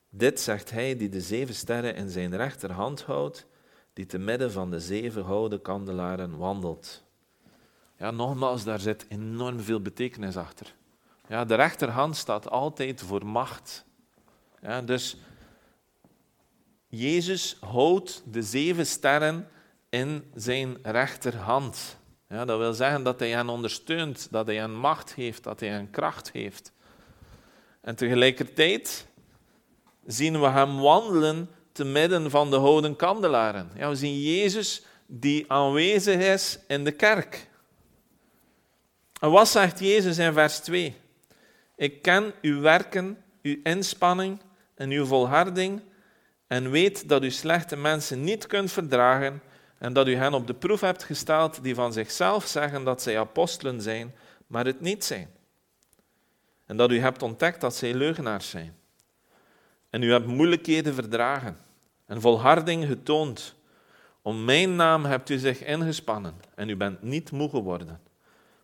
Dit 0.10 0.40
zegt 0.40 0.72
hij 0.72 0.98
die 0.98 1.10
de 1.10 1.22
zeven 1.22 1.56
sterren 1.56 1.96
in 1.96 2.10
zijn 2.10 2.36
rechterhand 2.36 3.02
houdt, 3.02 3.46
die 3.94 4.06
te 4.06 4.18
midden 4.18 4.52
van 4.52 4.72
de 4.72 4.80
zeven 4.80 5.26
gouden 5.26 5.62
kandelaren 5.62 6.38
wandelt. 6.38 7.04
Ja, 7.98 8.12
nogmaals, 8.12 8.64
daar 8.64 8.80
zit 8.80 9.06
enorm 9.10 9.60
veel 9.60 9.82
betekenis 9.82 10.38
achter. 10.38 10.76
Ja, 11.28 11.46
de 11.46 11.56
rechterhand 11.56 12.16
staat 12.16 12.50
altijd 12.50 13.02
voor 13.02 13.26
macht. 13.26 13.86
Ja, 14.62 14.82
dus 14.82 15.18
Jezus 16.88 17.58
houdt 17.60 18.24
de 18.26 18.42
zeven 18.42 18.86
sterren 18.86 19.48
in 19.90 20.32
zijn 20.36 20.78
rechterhand. 20.82 21.98
Ja, 22.32 22.46
dat 22.46 22.58
wil 22.58 22.74
zeggen 22.74 23.04
dat 23.04 23.20
hij 23.20 23.30
hen 23.30 23.50
ondersteunt, 23.50 24.28
dat 24.32 24.46
hij 24.46 24.56
hen 24.56 24.76
macht 24.76 25.14
heeft, 25.14 25.44
dat 25.44 25.60
hij 25.60 25.70
hen 25.70 25.90
kracht 25.90 26.32
heeft. 26.32 26.72
En 27.82 27.96
tegelijkertijd 27.96 29.08
zien 30.06 30.42
we 30.42 30.48
hem 30.48 30.80
wandelen 30.80 31.50
te 31.72 31.84
midden 31.84 32.30
van 32.30 32.50
de 32.50 32.58
houden 32.58 32.96
kandelaren. 32.96 33.72
Ja, 33.76 33.90
we 33.90 33.96
zien 33.96 34.22
Jezus 34.22 34.86
die 35.06 35.52
aanwezig 35.52 36.20
is 36.20 36.60
in 36.68 36.84
de 36.84 36.92
kerk. 36.92 37.48
En 39.20 39.32
wat 39.32 39.48
zegt 39.48 39.80
Jezus 39.80 40.18
in 40.18 40.34
vers 40.34 40.60
2? 40.60 40.96
Ik 41.76 42.02
ken 42.02 42.34
uw 42.42 42.60
werken, 42.60 43.24
uw 43.42 43.58
inspanning 43.64 44.40
en 44.76 44.90
uw 44.90 45.06
volharding 45.06 45.82
en 46.48 46.72
weet 46.72 47.10
dat 47.10 47.24
u 47.24 47.32
slechte 47.32 47.76
mensen 47.76 48.24
niet 48.24 48.48
kunt 48.48 48.72
verdragen 48.72 49.42
en 49.82 49.94
dat 49.94 50.08
u 50.08 50.16
hen 50.16 50.34
op 50.34 50.48
de 50.48 50.54
proef 50.54 50.82
hebt 50.82 51.04
gesteld 51.04 51.64
die 51.64 51.76
van 51.76 51.94
zichzelf 51.94 52.48
zeggen 52.48 52.84
dat 52.84 53.02
zij 53.02 53.20
apostelen 53.20 53.82
zijn, 53.82 54.16
maar 54.48 54.66
het 54.66 54.82
niet 54.82 55.04
zijn. 55.04 55.30
En 56.66 56.78
dat 56.78 56.92
u 56.92 57.00
hebt 57.00 57.24
ontdekt 57.24 57.62
dat 57.62 57.76
zij 57.76 57.94
leugenaars 57.94 58.50
zijn. 58.50 58.76
En 59.90 60.02
u 60.02 60.12
hebt 60.12 60.26
moeilijkheden 60.26 60.94
verdragen 60.94 61.58
en 62.06 62.22
volharding 62.22 62.86
getoond. 62.86 63.56
Om 64.22 64.46
mijn 64.46 64.76
naam 64.76 65.06
hebt 65.06 65.30
u 65.30 65.38
zich 65.38 65.64
ingespannen 65.64 66.36
en 66.56 66.70
u 66.70 66.76
bent 66.76 67.02
niet 67.02 67.32
moe 67.32 67.50
geworden. 67.50 68.02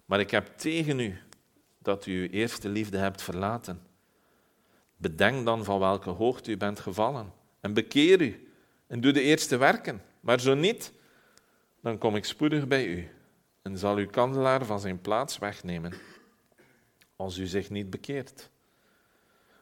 Maar 0.05 0.19
ik 0.19 0.31
heb 0.31 0.57
tegen 0.57 0.99
u 0.99 1.19
dat 1.77 2.05
u 2.05 2.21
uw 2.21 2.29
eerste 2.29 2.69
liefde 2.69 2.97
hebt 2.97 3.21
verlaten. 3.21 3.81
Bedenk 4.97 5.45
dan 5.45 5.63
van 5.63 5.79
welke 5.79 6.09
hoogte 6.09 6.51
u 6.51 6.57
bent 6.57 6.79
gevallen 6.79 7.33
en 7.59 7.73
bekeer 7.73 8.21
u 8.21 8.51
en 8.87 9.01
doe 9.01 9.11
de 9.11 9.21
eerste 9.21 9.57
werken. 9.57 10.01
Maar 10.19 10.39
zo 10.39 10.53
niet, 10.53 10.95
dan 11.87 11.97
kom 11.97 12.15
ik 12.15 12.25
spoedig 12.25 12.67
bij 12.67 12.85
u 12.85 13.09
en 13.61 13.77
zal 13.77 13.95
uw 13.95 14.07
kandelaar 14.07 14.65
van 14.65 14.79
zijn 14.79 15.01
plaats 15.01 15.37
wegnemen, 15.37 15.93
als 17.15 17.37
u 17.37 17.45
zich 17.45 17.69
niet 17.69 17.89
bekeert. 17.89 18.49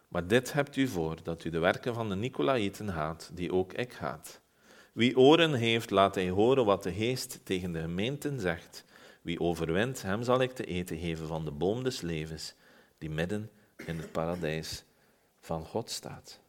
Maar 0.07 0.27
dit 0.27 0.53
hebt 0.53 0.75
u 0.75 0.87
voor, 0.87 1.23
dat 1.23 1.43
u 1.43 1.49
de 1.49 1.59
werken 1.59 1.93
van 1.93 2.09
de 2.09 2.15
Nicolaïten 2.15 2.87
haat, 2.87 3.29
die 3.33 3.53
ook 3.53 3.73
ik 3.73 3.93
haat. 3.93 4.41
Wie 4.93 5.17
oren 5.17 5.53
heeft, 5.53 5.89
laat 5.89 6.15
hij 6.15 6.29
horen 6.29 6.65
wat 6.65 6.83
de 6.83 6.93
geest 6.93 7.39
tegen 7.43 7.71
de 7.71 7.81
gemeenten 7.81 8.39
zegt. 8.39 8.85
Wie 9.21 9.39
overwint, 9.39 10.01
hem 10.01 10.23
zal 10.23 10.41
ik 10.41 10.51
te 10.51 10.65
eten 10.65 10.97
geven 10.97 11.27
van 11.27 11.45
de 11.45 11.51
boom 11.51 11.83
des 11.83 12.01
levens, 12.01 12.53
die 12.97 13.09
midden 13.09 13.51
in 13.85 13.97
het 13.97 14.11
paradijs 14.11 14.83
van 15.39 15.65
God 15.65 15.89
staat. 15.89 16.39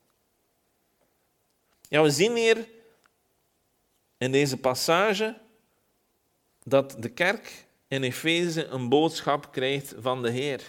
Ja, 1.88 2.02
we 2.02 2.10
zien 2.10 2.36
hier 2.36 2.68
in 4.18 4.32
deze 4.32 4.56
passage 4.56 5.44
dat 6.68 6.96
de 6.98 7.08
kerk 7.08 7.66
in 7.88 8.02
Efeze 8.02 8.66
een 8.66 8.88
boodschap 8.88 9.52
krijgt 9.52 9.94
van 9.98 10.22
de 10.22 10.30
Heer. 10.30 10.60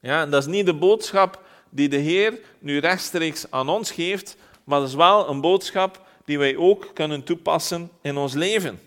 Ja, 0.00 0.26
dat 0.26 0.42
is 0.42 0.48
niet 0.48 0.66
de 0.66 0.74
boodschap 0.74 1.44
die 1.70 1.88
de 1.88 1.96
Heer 1.96 2.40
nu 2.58 2.78
rechtstreeks 2.78 3.50
aan 3.50 3.68
ons 3.68 3.90
geeft, 3.90 4.36
maar 4.64 4.80
dat 4.80 4.88
is 4.88 4.94
wel 4.94 5.28
een 5.28 5.40
boodschap 5.40 6.06
die 6.24 6.38
wij 6.38 6.56
ook 6.56 6.90
kunnen 6.94 7.24
toepassen 7.24 7.90
in 8.02 8.16
ons 8.16 8.32
leven. 8.32 8.80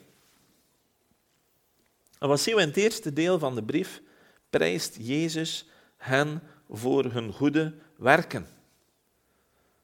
En 2.20 2.28
wat 2.28 2.40
zien 2.40 2.56
we 2.56 2.62
in 2.62 2.68
het 2.68 2.78
eerste 2.78 3.14
deel 3.14 3.40
van 3.40 3.56
de 3.56 3.64
brief? 3.64 4.02
Prijst 4.50 4.98
Jezus 5.00 5.68
hen 5.98 6.42
voor 6.70 7.04
hun 7.04 7.34
goede 7.34 7.74
werken. 7.98 8.48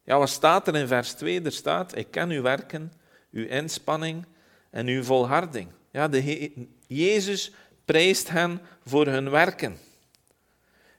Ja, 0.04 0.18
wat 0.18 0.30
staat 0.30 0.68
er 0.68 0.76
in 0.76 0.88
vers 0.88 1.14
2? 1.14 1.42
Er 1.42 1.52
staat, 1.52 1.96
ik 1.96 2.12
ken 2.12 2.30
uw 2.30 2.42
werken, 2.42 2.94
uw 3.32 3.48
inspanning 3.48 4.26
en 4.70 4.88
uw 4.88 5.04
volharding. 5.04 5.68
Ja, 5.91 6.07
de 6.07 6.51
Jezus 6.88 7.51
prijst 7.86 8.29
hen 8.29 8.62
voor 8.86 9.05
hun 9.05 9.29
werken. 9.29 9.77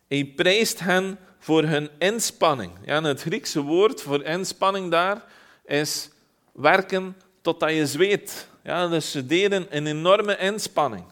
Hij 0.08 0.24
prijst 0.24 0.80
hen 0.80 1.18
voor 1.38 1.62
hun 1.62 1.90
inspanning. 1.98 2.72
Ja, 2.84 3.02
het 3.02 3.20
Griekse 3.20 3.60
woord 3.60 4.02
voor 4.02 4.22
inspanning 4.24 4.90
daar 4.90 5.24
is 5.66 6.10
werken 6.52 7.16
totdat 7.40 7.70
je 7.70 7.86
zweet. 7.86 8.48
Ja, 8.62 8.88
dus 8.88 9.10
ze 9.10 9.26
deden 9.26 9.66
een 9.70 9.86
enorme 9.86 10.36
inspanning. 10.38 11.04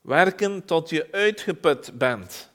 Werken 0.00 0.64
tot 0.64 0.90
je 0.90 1.08
uitgeput 1.10 1.98
bent. 1.98 2.50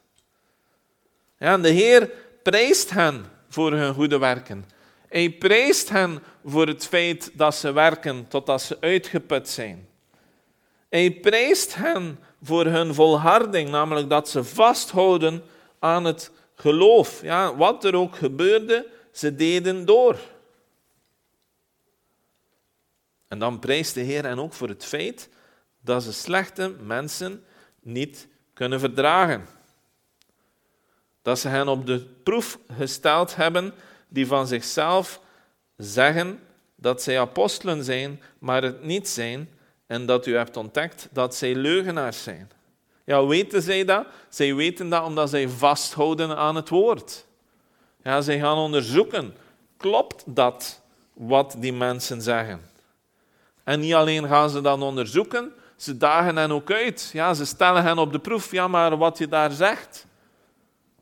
Ja, 1.38 1.58
de 1.58 1.70
Heer 1.70 2.10
prijst 2.44 2.90
hen 2.90 3.26
voor 3.50 3.72
hun 3.72 3.94
goede 3.94 4.18
werken. 4.18 4.66
Hij 5.08 5.30
prijst 5.30 5.90
hen 5.90 6.20
voor 6.46 6.68
het 6.68 6.88
feit 6.88 7.32
dat 7.34 7.56
ze 7.56 7.72
werken 7.72 8.28
totdat 8.28 8.62
ze 8.62 8.78
uitgeput 8.80 9.50
zijn. 9.50 9.89
Hij 10.90 11.12
prijst 11.12 11.76
hen 11.76 12.20
voor 12.42 12.66
hun 12.66 12.94
volharding, 12.94 13.70
namelijk 13.70 14.10
dat 14.10 14.30
ze 14.30 14.44
vasthouden 14.44 15.44
aan 15.80 16.06
het 16.06 16.32
geloof. 16.56 17.22
Ja, 17.22 17.56
wat 17.56 17.84
er 17.84 17.96
ook 17.96 18.16
gebeurde, 18.16 18.88
ze 19.12 19.36
deden 19.36 19.86
door. 19.86 20.20
En 23.28 23.40
dan 23.40 23.60
prijst 23.60 23.94
de 23.94 24.02
Heer 24.02 24.24
hen 24.24 24.40
ook 24.40 24.54
voor 24.54 24.68
het 24.68 24.86
feit 24.86 25.30
dat 25.82 26.04
ze 26.04 26.14
slechte 26.14 26.76
mensen 26.82 27.44
niet 27.82 28.28
kunnen 28.54 28.80
verdragen. 28.80 29.46
Dat 31.22 31.40
ze 31.40 31.48
hen 31.48 31.68
op 31.68 31.86
de 31.86 32.00
proef 32.24 32.60
gesteld 32.72 33.36
hebben 33.36 33.74
die 34.08 34.28
van 34.28 34.48
zichzelf 34.48 35.22
zeggen 35.78 36.40
dat 36.76 37.04
zij 37.04 37.20
apostelen 37.20 37.84
zijn, 37.84 38.22
maar 38.40 38.64
het 38.64 38.84
niet 38.84 39.08
zijn, 39.08 39.50
en 39.90 40.06
dat 40.06 40.26
u 40.26 40.36
hebt 40.36 40.58
ontdekt 40.58 41.08
dat 41.12 41.36
zij 41.36 41.56
leugenaars 41.56 42.24
zijn. 42.24 42.52
Ja, 43.04 43.26
weten 43.26 43.62
zij 43.62 43.86
dat? 43.86 44.06
Zij 44.30 44.56
weten 44.56 44.90
dat 44.90 45.04
omdat 45.04 45.30
zij 45.30 45.50
vasthouden 45.50 46.38
aan 46.38 46.56
het 46.56 46.70
woord. 46.70 47.26
Ja, 48.04 48.22
zij 48.22 48.40
gaan 48.40 48.58
onderzoeken, 48.58 49.36
klopt 49.78 50.24
dat 50.26 50.82
wat 51.14 51.56
die 51.58 51.74
mensen 51.74 52.22
zeggen? 52.22 52.62
En 53.64 53.80
niet 53.80 53.94
alleen 53.94 54.28
gaan 54.28 54.50
ze 54.50 54.62
dan 54.62 54.82
onderzoeken, 54.82 55.54
ze 55.76 55.98
dagen 55.98 56.38
hen 56.38 56.52
ook 56.52 56.72
uit. 56.72 57.10
Ja, 57.14 57.34
ze 57.34 57.46
stellen 57.46 57.84
hen 57.84 57.98
op 57.98 58.12
de 58.12 58.20
proef. 58.20 58.52
Ja, 58.52 58.68
maar 58.68 58.98
wat 58.98 59.18
je 59.18 59.28
daar 59.28 59.52
zegt, 59.52 60.06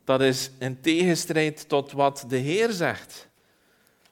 dat 0.04 0.22
is 0.22 0.52
in 0.60 0.82
tegenstrijd 0.82 1.70
tot 1.70 1.92
wat 1.92 2.26
de 2.28 2.38
Heer 2.38 2.72
zegt. 2.72 3.28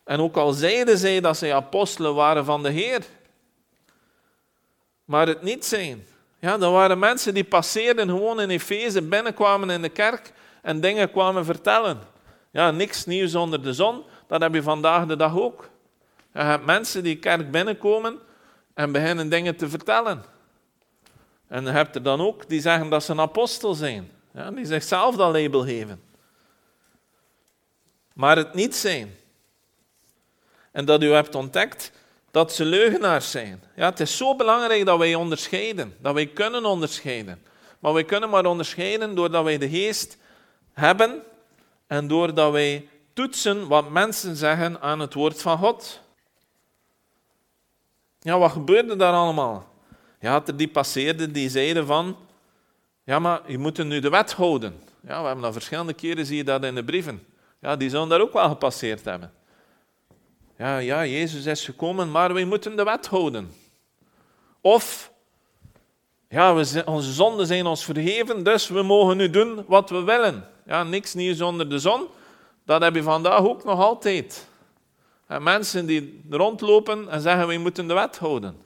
En 0.04 0.20
ook 0.20 0.36
al 0.38 0.52
zeiden 0.52 0.98
zij 0.98 1.20
dat 1.20 1.38
zij 1.38 1.54
apostelen 1.54 2.16
waren 2.16 2.46
van 2.46 2.64
de 2.64 2.70
Heer, 2.70 3.06
maar 5.06 5.28
het 5.28 5.42
niet 5.42 5.66
zijn. 5.66 6.06
Ja, 6.40 6.58
dat 6.58 6.72
waren 6.72 7.00
mensen 7.00 7.34
die 7.34 7.44
passeerden 7.44 8.10
gewoon 8.10 8.42
in 8.42 8.50
Efeze, 8.50 9.02
binnenkwamen 9.02 9.70
in 9.70 9.82
de 9.82 9.90
kerk 9.90 10.32
en 10.62 10.82
dingen 10.82 11.12
kwamen 11.12 11.46
vertellen. 11.46 12.00
Ja, 12.52 12.72
niks 12.72 13.06
nieuws 13.06 13.36
onder 13.36 13.64
de 13.64 13.74
zon, 13.74 14.04
dat 14.28 14.42
heb 14.42 14.54
je 14.54 14.64
vandaag 14.64 15.06
de 15.06 15.16
dag 15.16 15.38
ook. 15.38 15.70
Je 16.34 16.40
hebt 16.40 16.66
mensen 16.66 17.04
die 17.04 17.18
kerk 17.18 17.52
binnenkomen 17.52 18.20
en 18.74 18.92
beginnen 18.92 19.30
dingen 19.30 19.56
te 19.56 19.70
vertellen. 19.70 20.24
En 21.48 21.64
je 21.64 21.70
hebt 21.70 21.96
er 21.96 22.04
dan 22.04 22.22
ook 22.22 22.50
die 22.50 22.62
zeggen 22.62 22.90
dat 22.90 23.04
ze 23.04 23.12
een 23.12 23.20
apostel 23.20 23.74
zijn. 23.74 24.12
Ja, 24.34 24.52
die 24.52 24.66
zichzelf 24.66 25.16
dat 25.16 25.34
label 25.34 25.64
geven. 25.64 26.02
Maar 28.14 28.38
het 28.38 28.54
niet 28.54 28.76
zijn. 28.76 29.16
En 30.72 30.86
dat 30.86 31.04
u 31.04 31.12
hebt 31.12 31.36
ontdekt 31.36 31.92
dat 32.36 32.54
ze 32.54 32.66
leugenaars 32.66 33.32
zijn. 33.32 33.64
Ja, 33.76 33.90
het 33.90 34.00
is 34.00 34.18
zo 34.18 34.36
belangrijk 34.36 34.86
dat 34.86 34.98
wij 34.98 35.16
onderscheiden, 35.16 35.96
dat 36.00 36.14
wij 36.14 36.28
kunnen 36.28 36.66
onderscheiden. 36.66 37.42
Maar 37.80 37.94
wij 37.94 38.04
kunnen 38.04 38.30
maar 38.30 38.46
onderscheiden 38.46 39.16
doordat 39.16 39.44
wij 39.44 39.58
de 39.58 39.70
geest 39.70 40.18
hebben 40.74 41.22
en 41.88 42.08
doordat 42.08 42.52
wij 42.52 42.90
toetsen 43.14 43.68
wat 43.68 43.90
mensen 43.90 44.36
zeggen 44.36 44.82
aan 44.82 45.00
het 45.00 45.14
woord 45.14 45.42
van 45.42 45.58
God. 45.58 46.02
Ja, 48.20 48.38
wat 48.38 48.52
gebeurde 48.52 48.96
daar 48.96 49.14
allemaal? 49.14 49.68
Ja, 50.20 50.42
er 50.46 50.58
die 50.58 50.70
passeerden 50.70 51.32
die 51.32 51.50
zeiden 51.50 51.86
van, 51.86 52.18
ja, 53.04 53.20
maar 53.20 53.42
je 53.48 53.58
moet 53.58 53.84
nu 53.84 54.00
de 54.00 54.10
wet 54.10 54.34
houden. 54.34 54.82
Ja, 55.08 55.20
we 55.20 55.26
hebben 55.26 55.44
dat 55.44 55.54
verschillende 55.54 55.94
keren, 55.94 56.26
zie 56.26 56.38
je 56.38 56.44
dat 56.44 56.64
in 56.64 56.76
de 56.76 56.84
brieven. 56.84 57.26
Ja, 57.62 57.76
die 57.76 57.90
zullen 57.90 58.10
daar 58.10 58.22
ook 58.22 58.34
wel 58.34 58.50
gepasseerd 58.50 59.06
hebben. 59.06 59.34
Ja, 60.58 60.78
ja, 60.78 61.06
Jezus 61.06 61.46
is 61.46 61.66
gekomen, 61.66 62.12
maar 62.12 62.34
wij 62.34 62.46
moeten 62.46 62.76
de 62.76 62.84
wet 62.84 63.08
houden. 63.08 63.52
Of, 64.62 65.12
ja, 66.30 66.56
we, 66.56 66.84
onze 66.86 67.14
zonden 67.14 67.48
zijn 67.48 67.66
ons 67.66 67.86
vergeven, 67.86 68.44
dus 68.44 68.68
we 68.68 68.82
mogen 68.82 69.18
nu 69.18 69.30
doen 69.30 69.66
wat 69.68 69.90
we 69.90 70.04
willen. 70.04 70.48
Ja, 70.66 70.84
niks 70.84 71.14
nieuws 71.14 71.42
onder 71.42 71.70
de 71.70 71.80
zon. 71.80 72.08
Dat 72.66 72.82
heb 72.82 72.96
je 72.96 73.04
vandaag 73.04 73.40
ook 73.40 73.64
nog 73.64 73.80
altijd. 73.80 74.48
En 75.28 75.44
mensen 75.44 75.86
die 75.86 76.24
rondlopen 76.30 77.10
en 77.10 77.22
zeggen, 77.22 77.48
wij 77.48 77.58
moeten 77.58 77.88
de 77.88 77.94
wet 77.94 78.18
houden. 78.18 78.58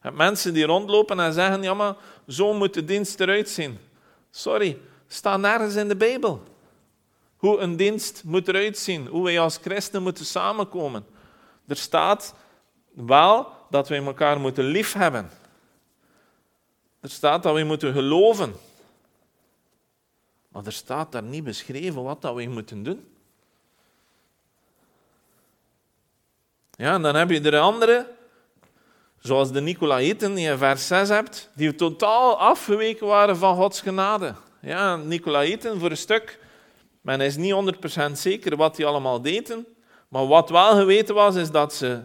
En 0.00 0.16
mensen 0.16 0.54
die 0.54 0.64
rondlopen 0.64 1.20
en 1.20 1.32
zeggen, 1.32 1.62
ja, 1.62 1.74
maar 1.74 1.94
zo 2.28 2.52
moet 2.52 2.74
de 2.74 2.84
dienst 2.84 3.20
eruit 3.20 3.48
zien. 3.48 3.78
Sorry, 4.30 4.78
staat 5.06 5.40
nergens 5.40 5.74
in 5.74 5.88
de 5.88 5.96
Bijbel. 5.96 6.42
Hoe 7.36 7.58
een 7.58 7.76
dienst 7.76 8.22
moet 8.24 8.48
eruit 8.48 8.78
zien, 8.78 9.06
hoe 9.06 9.24
wij 9.24 9.40
als 9.40 9.58
christen 9.62 10.02
moeten 10.02 10.24
samenkomen. 10.24 11.14
Er 11.66 11.76
staat 11.76 12.34
wel 12.92 13.52
dat 13.70 13.88
wij 13.88 14.04
elkaar 14.04 14.40
moeten 14.40 14.64
liefhebben. 14.64 15.30
Er 17.00 17.10
staat 17.10 17.42
dat 17.42 17.54
wij 17.54 17.64
moeten 17.64 17.92
geloven. 17.92 18.54
Maar 20.48 20.66
er 20.66 20.72
staat 20.72 21.12
daar 21.12 21.22
niet 21.22 21.44
beschreven 21.44 22.02
wat 22.02 22.22
dat 22.22 22.34
wij 22.34 22.46
moeten 22.46 22.82
doen. 22.82 23.10
Ja, 26.70 26.94
en 26.94 27.02
dan 27.02 27.14
heb 27.14 27.30
je 27.30 27.40
er 27.40 27.58
andere, 27.58 28.12
zoals 29.18 29.52
de 29.52 29.60
Nicolaïten 29.60 30.34
die 30.34 30.44
je 30.48 30.58
vers 30.58 30.86
6 30.86 31.08
hebt, 31.08 31.50
die 31.54 31.74
totaal 31.74 32.38
afgeweken 32.38 33.06
waren 33.06 33.36
van 33.36 33.56
Gods 33.56 33.80
genade. 33.80 34.34
Ja, 34.60 34.96
Nicolaïten 34.96 35.80
voor 35.80 35.90
een 35.90 35.96
stuk, 35.96 36.38
men 37.00 37.20
is 37.20 37.36
niet 37.36 37.76
100% 38.08 38.12
zeker 38.12 38.56
wat 38.56 38.76
die 38.76 38.86
allemaal 38.86 39.22
deden, 39.22 39.66
maar 40.16 40.26
wat 40.26 40.50
wel 40.50 40.76
geweten 40.76 41.14
was, 41.14 41.34
is 41.34 41.50
dat 41.50 41.74
ze 41.74 42.00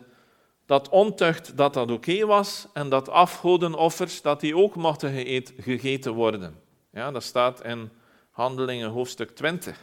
dat 0.65 0.89
ontucht 0.89 1.58
dat 1.58 1.74
dat 1.74 1.91
oké 1.91 2.26
was 2.26 2.67
en 2.74 2.89
dat 2.89 3.10
afgodenoffers 3.10 4.21
dat 4.21 4.39
die 4.39 4.58
ook 4.58 4.76
mochten 4.76 5.12
gegeten 5.58 6.13
worden. 6.13 6.62
Ja, 6.89 7.12
dat 7.12 7.24
staat 7.24 7.63
in 7.63 7.89
Handelingen 8.32 8.89
hoofdstuk 8.89 9.36
20. 9.36 9.78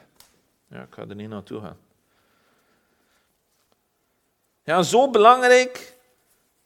Ja, 0.70 0.82
ik 0.82 0.94
ga 0.94 1.04
er 1.08 1.14
niet 1.14 1.28
naartoe 1.28 1.60
gaan. 1.60 1.76
Ja, 4.64 4.82
zo 4.82 5.10
belangrijk 5.10 5.94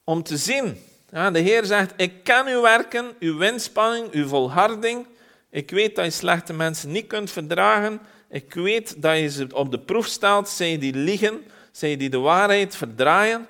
om 0.04 0.22
te 0.22 0.36
zien. 0.36 0.84
Ja, 1.10 1.30
de 1.30 1.38
Heer 1.38 1.64
zegt, 1.64 1.92
ik 1.96 2.24
ken 2.24 2.46
uw 2.46 2.60
werken, 2.60 3.14
uw 3.18 3.38
winspanning, 3.38 4.12
uw 4.12 4.26
volharding. 4.26 5.06
Ik 5.50 5.70
weet 5.70 5.96
dat 5.96 6.04
je 6.04 6.10
slechte 6.10 6.52
mensen 6.52 6.92
niet 6.92 7.06
kunt 7.06 7.30
verdragen. 7.30 8.00
Ik 8.28 8.54
weet 8.54 9.02
dat 9.02 9.18
je 9.18 9.30
ze 9.30 9.46
op 9.52 9.70
de 9.70 9.78
proef 9.78 10.06
stelt, 10.06 10.48
zij 10.48 10.78
die 10.78 10.94
liegen, 10.94 11.44
zij 11.72 11.96
die 11.96 12.10
de 12.10 12.18
waarheid 12.18 12.76
verdraaien. 12.76 13.46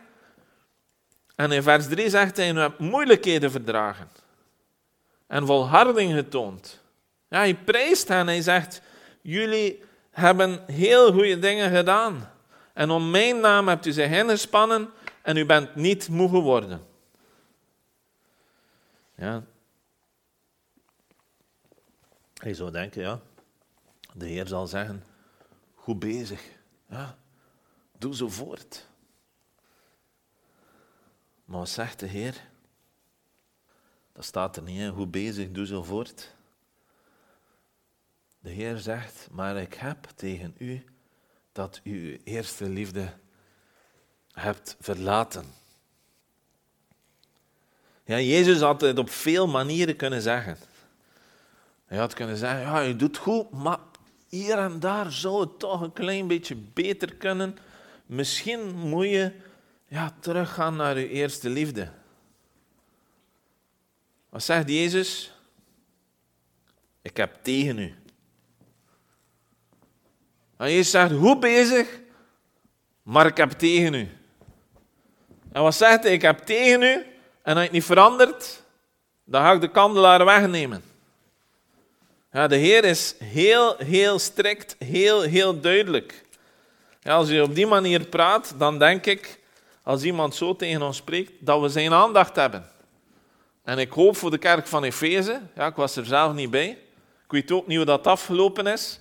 En 1.37 1.53
in 1.53 1.63
vers 1.63 1.89
3 1.89 2.11
zegt 2.11 2.37
hij, 2.37 2.53
u 2.53 2.59
hebt 2.59 2.79
moeilijkheden 2.79 3.51
verdragen. 3.51 4.09
En 5.27 5.47
volharding 5.47 6.13
getoond. 6.15 6.81
Ja, 7.29 7.39
hij 7.39 7.55
prijst 7.55 8.09
hen, 8.09 8.27
hij 8.27 8.43
zegt, 8.43 8.83
jullie 9.21 9.83
hebben 10.11 10.65
heel 10.67 11.13
goede 11.13 11.39
dingen 11.39 11.71
gedaan. 11.77 12.31
En 12.73 12.91
om 12.91 13.11
mijn 13.11 13.41
naam 13.41 13.69
hebt 13.69 13.87
u 13.87 13.93
zich 13.93 14.11
ingespannen 14.11 14.91
en 15.23 15.37
u 15.37 15.47
bent 15.47 15.75
niet 15.75 16.09
moe 16.09 16.29
geworden. 16.29 16.87
Ja. 19.15 19.43
Je 22.35 22.55
zou 22.55 22.71
denken, 22.71 23.03
ja, 23.03 23.21
de 24.13 24.27
Heer 24.27 24.47
zal 24.47 24.67
zeggen, 24.67 25.05
goed 25.75 25.99
bezig. 25.99 26.43
Ja, 26.91 27.17
doe 28.03 28.15
zo 28.15 28.29
voort. 28.29 28.89
Maar 31.45 31.59
wat 31.59 31.69
zegt 31.69 32.01
de 32.01 32.07
Heer? 32.07 32.51
Dat 34.13 34.25
staat 34.25 34.57
er 34.57 34.63
niet 34.63 34.81
in, 34.81 34.93
goed 34.93 35.11
bezig, 35.11 35.51
doe 35.51 35.67
zo 35.67 35.83
voort. 35.83 36.35
De 38.41 38.51
Heer 38.51 38.79
zegt, 38.79 39.29
maar 39.31 39.57
ik 39.57 39.75
heb 39.75 40.09
tegen 40.15 40.55
u 40.59 40.85
dat 41.53 41.81
u 41.85 42.11
uw 42.11 42.19
eerste 42.25 42.69
liefde 42.69 43.13
hebt 44.33 44.77
verlaten. 44.81 45.45
Ja, 48.05 48.19
Jezus 48.19 48.61
had 48.61 48.81
het 48.81 48.99
op 48.99 49.11
veel 49.11 49.47
manieren 49.47 49.97
kunnen 49.97 50.23
zeggen. 50.23 50.59
Hij 51.85 51.99
had 51.99 52.15
kunnen 52.15 52.37
zeggen, 52.37 52.61
ja, 52.61 52.81
je 52.81 52.97
doet 52.97 53.17
goed, 53.17 53.51
maar 53.51 53.79
hier 54.29 54.59
en 54.59 54.81
daar 54.81 55.13
zou 55.13 55.41
het 55.41 55.59
toch 55.59 55.81
een 55.81 55.93
klein 55.93 56.27
beetje 56.27 56.57
beter 56.57 57.15
kunnen. 57.15 57.59
Misschien 58.13 58.75
moet 58.75 59.09
je 59.09 59.33
ja, 59.89 60.15
teruggaan 60.21 60.77
naar 60.77 60.99
je 60.99 61.09
eerste 61.09 61.49
liefde. 61.49 61.89
Wat 64.29 64.43
zegt 64.43 64.69
Jezus? 64.69 65.33
Ik 67.03 67.17
heb 67.17 67.39
tegen 67.43 67.79
u. 67.79 67.95
En 70.57 70.71
Jezus 70.71 70.91
zegt, 70.91 71.13
goed 71.13 71.41
bezig, 71.41 72.01
maar 73.03 73.27
ik 73.27 73.37
heb 73.37 73.51
tegen 73.51 73.95
u. 73.95 74.09
En 75.53 75.63
wat 75.63 75.75
zegt 75.75 76.03
hij? 76.03 76.13
Ik 76.13 76.23
heb 76.23 76.39
tegen 76.39 76.83
u, 76.83 77.07
en 77.43 77.55
als 77.55 77.55
je 77.55 77.63
het 77.63 77.73
niet 77.73 77.85
verandert, 77.85 78.63
dan 79.25 79.43
ga 79.43 79.53
ik 79.53 79.61
de 79.61 79.71
kandelaar 79.71 80.25
wegnemen. 80.25 80.83
Ja, 82.33 82.47
de 82.47 82.57
Heer 82.57 82.85
is 82.85 83.15
heel, 83.19 83.77
heel 83.77 84.19
strikt, 84.19 84.77
heel, 84.79 85.23
heel 85.23 85.61
duidelijk. 85.61 86.25
Als 87.03 87.29
je 87.29 87.43
op 87.43 87.55
die 87.55 87.67
manier 87.67 88.07
praat, 88.07 88.55
dan 88.59 88.79
denk 88.79 89.07
ik, 89.07 89.41
als 89.83 90.03
iemand 90.03 90.35
zo 90.35 90.57
tegen 90.57 90.83
ons 90.83 90.97
spreekt, 90.97 91.33
dat 91.39 91.61
we 91.61 91.69
zijn 91.69 91.93
aandacht 91.93 92.37
hebben. 92.37 92.71
En 93.65 93.79
ik 93.79 93.93
hoop 93.93 94.17
voor 94.17 94.31
de 94.31 94.39
kerk 94.39 94.67
van 94.67 94.85
Efeze, 94.85 95.41
ja, 95.55 95.67
ik 95.67 95.75
was 95.75 95.97
er 95.97 96.07
zelf 96.07 96.33
niet 96.33 96.51
bij, 96.51 96.69
ik 97.25 97.31
weet 97.31 97.53
ook 97.53 97.67
niet 97.67 97.77
hoe 97.77 97.87
dat 97.87 98.07
afgelopen 98.07 98.67
is, 98.67 99.01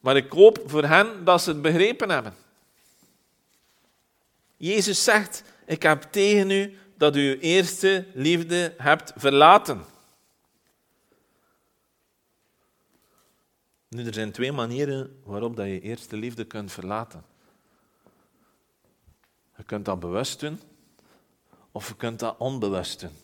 maar 0.00 0.16
ik 0.16 0.32
hoop 0.32 0.62
voor 0.66 0.84
hen 0.84 1.24
dat 1.24 1.42
ze 1.42 1.50
het 1.50 1.62
begrepen 1.62 2.10
hebben. 2.10 2.34
Jezus 4.56 5.04
zegt, 5.04 5.42
ik 5.66 5.82
heb 5.82 6.02
tegen 6.02 6.50
u 6.50 6.78
dat 6.96 7.16
u 7.16 7.30
uw 7.30 7.38
eerste 7.38 8.06
liefde 8.14 8.74
hebt 8.76 9.12
verlaten. 9.16 9.84
Nu, 13.92 14.06
er 14.06 14.14
zijn 14.14 14.32
twee 14.32 14.52
manieren 14.52 15.20
waarop 15.24 15.56
dat 15.56 15.66
je 15.66 15.80
eerste 15.80 16.16
liefde 16.16 16.44
kunt 16.44 16.72
verlaten. 16.72 17.24
Je 19.56 19.62
kunt 19.62 19.84
dat 19.84 20.00
bewust 20.00 20.40
doen, 20.40 20.60
of 21.72 21.88
je 21.88 21.96
kunt 21.96 22.18
dat 22.18 22.34
onbewust 22.38 23.00
doen. 23.00 23.16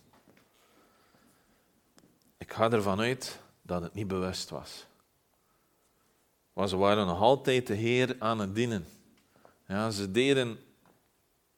Ik 2.39 2.53
ga 2.53 2.71
ervan 2.71 3.01
uit 3.01 3.41
dat 3.63 3.83
het 3.83 3.95
niet 3.95 4.09
bewust 4.09 4.51
was. 4.51 4.87
Maar 6.53 6.69
ze 6.69 6.77
waren 6.77 7.07
nog 7.07 7.21
altijd 7.21 7.67
de 7.67 7.75
Heer 7.75 8.17
aan 8.19 8.39
het 8.39 8.55
dienen. 8.55 8.87
Ja, 9.67 9.91
ze 9.91 10.11
deden 10.11 10.59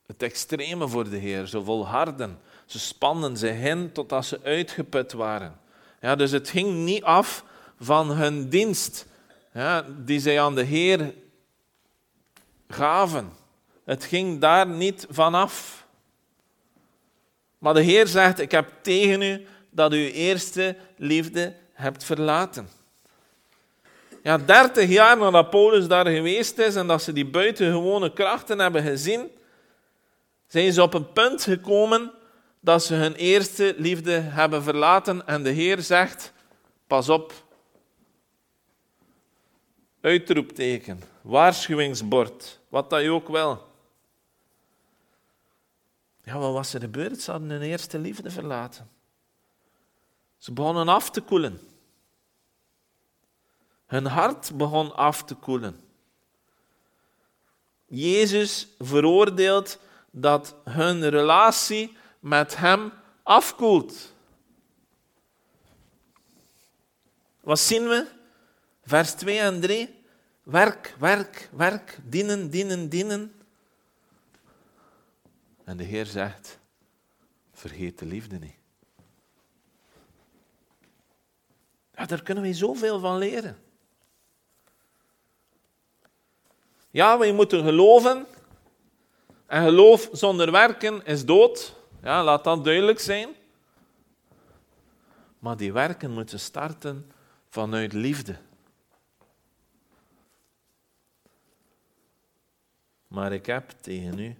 het 0.05 0.23
extreme 0.23 0.87
voor 0.87 1.09
de 1.09 1.17
Heer. 1.17 1.45
Ze 1.45 1.63
volharden. 1.63 2.39
Ze 2.65 2.79
spannen 2.79 3.37
zich 3.37 3.59
in 3.59 3.91
totdat 3.91 4.25
ze 4.25 4.39
uitgeput 4.43 5.11
waren. 5.11 5.59
Ja, 6.01 6.15
dus 6.15 6.31
het 6.31 6.49
ging 6.49 6.73
niet 6.73 7.03
af 7.03 7.49
van 7.81 8.11
hun 8.11 8.49
dienst 8.49 9.05
ja, 9.53 9.85
die 9.97 10.19
zij 10.19 10.41
aan 10.41 10.55
de 10.55 10.63
Heer 10.63 11.13
gaven. 12.67 13.31
Het 13.85 14.03
ging 14.03 14.39
daar 14.39 14.67
niet 14.67 15.05
vanaf. 15.09 15.85
Maar 17.57 17.73
de 17.73 17.81
Heer 17.81 18.07
zegt, 18.07 18.39
ik 18.39 18.51
heb 18.51 18.71
tegen 18.81 19.21
u 19.21 19.45
dat 19.69 19.93
u 19.93 20.11
eerste 20.11 20.75
liefde 20.97 21.53
hebt 21.73 22.03
verlaten. 22.03 22.69
Ja, 24.23 24.37
dertig 24.37 24.89
jaar 24.89 25.17
nadat 25.17 25.49
Paulus 25.49 25.87
daar 25.87 26.07
geweest 26.07 26.57
is 26.57 26.75
en 26.75 26.87
dat 26.87 27.01
ze 27.01 27.13
die 27.13 27.25
buitengewone 27.25 28.13
krachten 28.13 28.59
hebben 28.59 28.83
gezien, 28.83 29.29
zijn 30.47 30.73
ze 30.73 30.81
op 30.81 30.93
een 30.93 31.11
punt 31.11 31.43
gekomen 31.43 32.11
dat 32.59 32.83
ze 32.83 32.93
hun 32.93 33.15
eerste 33.15 33.73
liefde 33.77 34.11
hebben 34.11 34.63
verlaten 34.63 35.27
en 35.27 35.43
de 35.43 35.49
Heer 35.49 35.81
zegt, 35.81 36.33
pas 36.87 37.09
op. 37.09 37.33
Uitroepteken, 40.01 41.01
waarschuwingsbord, 41.21 42.59
wat 42.69 42.89
dat 42.89 43.01
je 43.01 43.11
ook 43.11 43.27
wel. 43.27 43.69
Ja, 46.23 46.37
wat 46.37 46.53
was 46.53 46.73
er 46.73 46.79
gebeurd? 46.79 47.21
Ze 47.21 47.31
hadden 47.31 47.49
hun 47.49 47.61
eerste 47.61 47.99
liefde 47.99 48.31
verlaten. 48.31 48.89
Ze 50.37 50.51
begonnen 50.51 50.87
af 50.87 51.09
te 51.09 51.21
koelen. 51.21 51.59
Hun 53.85 54.05
hart 54.05 54.57
begon 54.57 54.95
af 54.95 55.23
te 55.23 55.35
koelen. 55.35 55.83
Jezus 57.85 58.67
veroordeelt 58.79 59.79
dat 60.11 60.55
hun 60.63 61.09
relatie 61.09 61.97
met 62.19 62.57
Hem 62.57 62.91
afkoelt. 63.23 64.13
Wat 67.39 67.59
zien 67.59 67.87
we? 67.87 68.19
Vers 68.83 69.13
2 69.13 69.39
en 69.39 69.61
3. 69.61 70.03
Werk, 70.43 70.95
werk, 70.99 71.49
werk, 71.51 71.99
dienen, 72.03 72.49
dienen, 72.49 72.89
dienen. 72.89 73.35
En 75.63 75.77
de 75.77 75.83
Heer 75.83 76.05
zegt, 76.05 76.59
vergeet 77.53 77.99
de 77.99 78.05
liefde 78.05 78.37
niet. 78.37 78.55
Ja, 81.95 82.05
daar 82.05 82.23
kunnen 82.23 82.43
we 82.43 82.53
zoveel 82.53 82.99
van 82.99 83.17
leren. 83.17 83.57
Ja, 86.91 87.17
we 87.17 87.31
moeten 87.31 87.63
geloven. 87.63 88.25
En 89.45 89.63
geloof 89.63 90.09
zonder 90.11 90.51
werken 90.51 91.05
is 91.05 91.25
dood. 91.25 91.75
Ja, 92.03 92.23
laat 92.23 92.43
dat 92.43 92.63
duidelijk 92.63 92.99
zijn. 92.99 93.29
Maar 95.39 95.57
die 95.57 95.73
werken 95.73 96.11
moeten 96.11 96.39
starten 96.39 97.11
vanuit 97.49 97.93
liefde. 97.93 98.37
Maar 103.11 103.33
ik 103.33 103.45
heb 103.45 103.69
tegen 103.69 104.19
u 104.19 104.37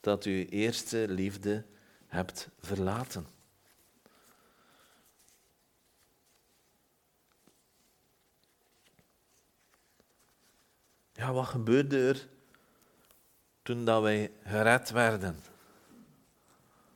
dat 0.00 0.24
u 0.24 0.46
eerste 0.46 1.08
liefde 1.08 1.64
hebt 2.06 2.48
verlaten. 2.60 3.26
Ja, 11.12 11.32
wat 11.32 11.46
gebeurde 11.46 12.08
er 12.08 12.28
toen 13.62 13.84
dat 13.84 14.02
wij 14.02 14.32
gered 14.44 14.90
werden? 14.90 15.38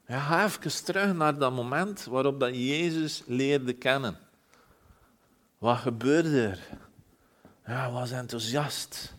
Ja, 0.06 0.20
ga 0.20 0.44
even 0.44 0.84
terug 0.84 1.14
naar 1.14 1.38
dat 1.38 1.52
moment 1.52 2.04
waarop 2.04 2.40
dat 2.40 2.54
Jezus 2.54 3.22
leerde 3.26 3.72
kennen. 3.72 4.18
Wat 5.58 5.78
gebeurde 5.78 6.42
er? 6.42 6.78
Ja, 7.66 7.80
hij 7.80 7.90
was 7.90 8.10
enthousiast. 8.10 9.14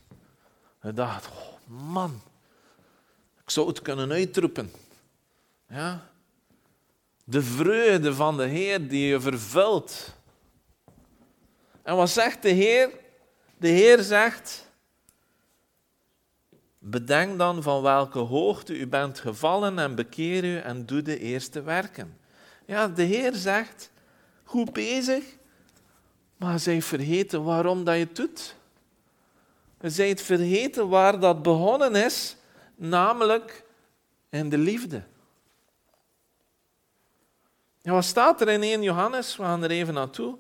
Hij 0.80 0.94
dacht, 0.94 1.28
oh 1.28 1.57
man, 1.68 2.22
ik 3.44 3.50
zou 3.50 3.68
het 3.68 3.82
kunnen 3.82 4.12
uitroepen. 4.12 4.72
Ja? 5.68 6.10
De 7.24 7.42
vreugde 7.42 8.14
van 8.14 8.38
de 8.38 8.46
Heer 8.46 8.88
die 8.88 9.08
je 9.08 9.20
vervult. 9.22 10.16
En 11.84 11.96
wat 11.96 12.10
zegt 12.10 12.42
de 12.42 12.50
Heer? 12.50 12.90
De 13.58 13.68
Heer 13.68 14.02
zegt, 14.02 14.68
Bedenk 16.90 17.38
dan 17.38 17.64
van 17.64 17.82
welke 17.82 18.20
hoogte 18.20 18.78
u 18.78 18.88
bent 18.88 19.20
gevallen 19.20 19.80
en 19.80 19.96
bekeer 19.96 20.44
u 20.44 20.58
en 20.58 20.86
doe 20.86 21.02
de 21.02 21.20
eerste 21.20 21.62
werken. 21.62 22.18
Ja, 22.66 22.88
de 22.88 23.04
Heer 23.04 23.34
zegt, 23.34 23.92
goed 24.44 24.74
bezig, 24.74 25.24
maar 26.38 26.60
zij 26.60 26.82
vergeten 26.82 27.44
waarom 27.44 27.84
dat 27.84 27.96
je 27.96 28.00
het 28.00 28.16
doet. 28.16 28.56
Je 29.82 29.90
zijt 29.90 30.22
vergeten 30.22 30.90
waar 30.90 31.20
dat 31.20 31.42
begonnen 31.42 31.96
is, 31.96 32.36
namelijk 32.76 33.64
in 34.30 34.50
de 34.50 34.58
liefde. 34.58 35.04
Wat 37.82 38.06
staat 38.06 38.42
er 38.42 38.50
in 38.50 38.64
1 38.64 38.82
Johannes? 38.84 39.36
We 39.36 39.44
gaan 39.44 39.64
er 39.64 39.72
even 39.72 39.94
naartoe. 39.94 40.38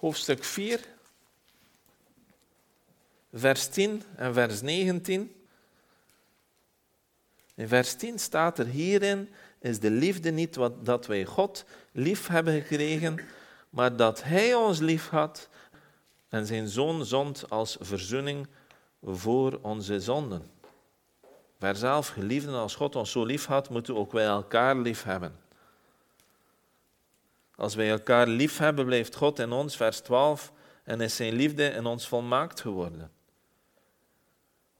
Hoofdstuk 0.00 0.44
4. 0.44 0.80
vers 3.32 3.68
10 3.68 4.02
en 4.16 4.34
vers 4.34 4.60
19. 4.60 5.44
In 7.54 7.68
vers 7.68 7.94
10 7.94 8.18
staat 8.18 8.58
er 8.58 8.66
hierin 8.66 9.28
is 9.58 9.80
de 9.80 9.90
liefde 9.90 10.30
niet 10.30 10.56
wat, 10.56 10.84
dat 10.84 11.06
wij 11.06 11.24
God 11.24 11.64
lief 11.92 12.26
hebben 12.26 12.60
gekregen, 12.60 13.20
maar 13.70 13.96
dat 13.96 14.22
Hij 14.22 14.54
ons 14.54 14.78
lief 14.78 15.08
had 15.08 15.48
en 16.28 16.46
zijn 16.46 16.68
zoon 16.68 17.06
zond 17.06 17.50
als 17.50 17.76
verzoening 17.80 18.46
voor 19.04 19.58
onze 19.62 20.00
zonden. 20.00 20.50
Vers 21.58 21.82
11, 21.82 22.08
geliefden, 22.08 22.54
als 22.54 22.74
God 22.74 22.96
ons 22.96 23.10
zo 23.10 23.24
lief 23.24 23.46
had, 23.46 23.70
moeten 23.70 23.96
ook 23.96 24.12
wij 24.12 24.24
elkaar 24.24 24.76
lief 24.76 25.02
hebben. 25.02 25.36
Als 27.56 27.74
wij 27.74 27.90
elkaar 27.90 28.26
lief 28.26 28.58
hebben, 28.58 28.84
blijft 28.86 29.16
God 29.16 29.38
in 29.38 29.52
ons, 29.52 29.76
vers 29.76 30.00
12, 30.00 30.52
en 30.84 31.00
is 31.00 31.16
zijn 31.16 31.32
liefde 31.32 31.68
in 31.68 31.86
ons 31.86 32.08
volmaakt 32.08 32.60
geworden. 32.60 33.10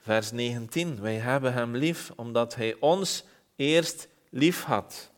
Vers 0.01 0.31
19, 0.31 1.01
wij 1.01 1.17
hebben 1.17 1.53
hem 1.53 1.77
lief 1.77 2.13
omdat 2.17 2.55
hij 2.55 2.77
ons 2.81 3.25
eerst 3.57 4.09
lief 4.31 4.65
had. 4.65 5.11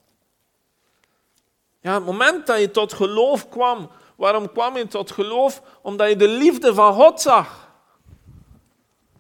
Ja, 1.81 1.95
het 1.95 2.05
moment 2.05 2.47
dat 2.47 2.61
je 2.61 2.71
tot 2.71 2.93
geloof 2.93 3.49
kwam, 3.49 3.91
waarom 4.17 4.53
kwam 4.53 4.77
je 4.77 4.87
tot 4.87 5.11
geloof? 5.11 5.63
Omdat 5.83 6.09
je 6.09 6.17
de 6.17 6.29
liefde 6.29 6.75
van 6.75 6.95
God 6.95 7.21
zag. 7.21 7.66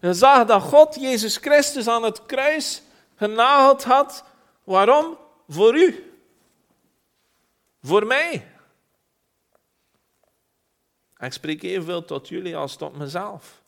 Je 0.01 0.15
zag 0.15 0.47
dat 0.47 0.63
God 0.63 0.95
Jezus 1.01 1.37
Christus 1.37 1.89
aan 1.89 2.03
het 2.03 2.27
kruis 2.27 2.83
genageld 3.17 3.85
had. 3.85 4.25
Waarom? 4.65 5.19
Voor 5.49 5.77
u. 5.77 6.13
Voor 7.83 8.07
mij. 8.07 8.49
Ik 11.19 11.33
spreek 11.33 11.63
evenveel 11.63 12.05
tot 12.05 12.29
jullie 12.29 12.57
als 12.57 12.77
tot 12.77 12.97
mezelf. 12.97 13.63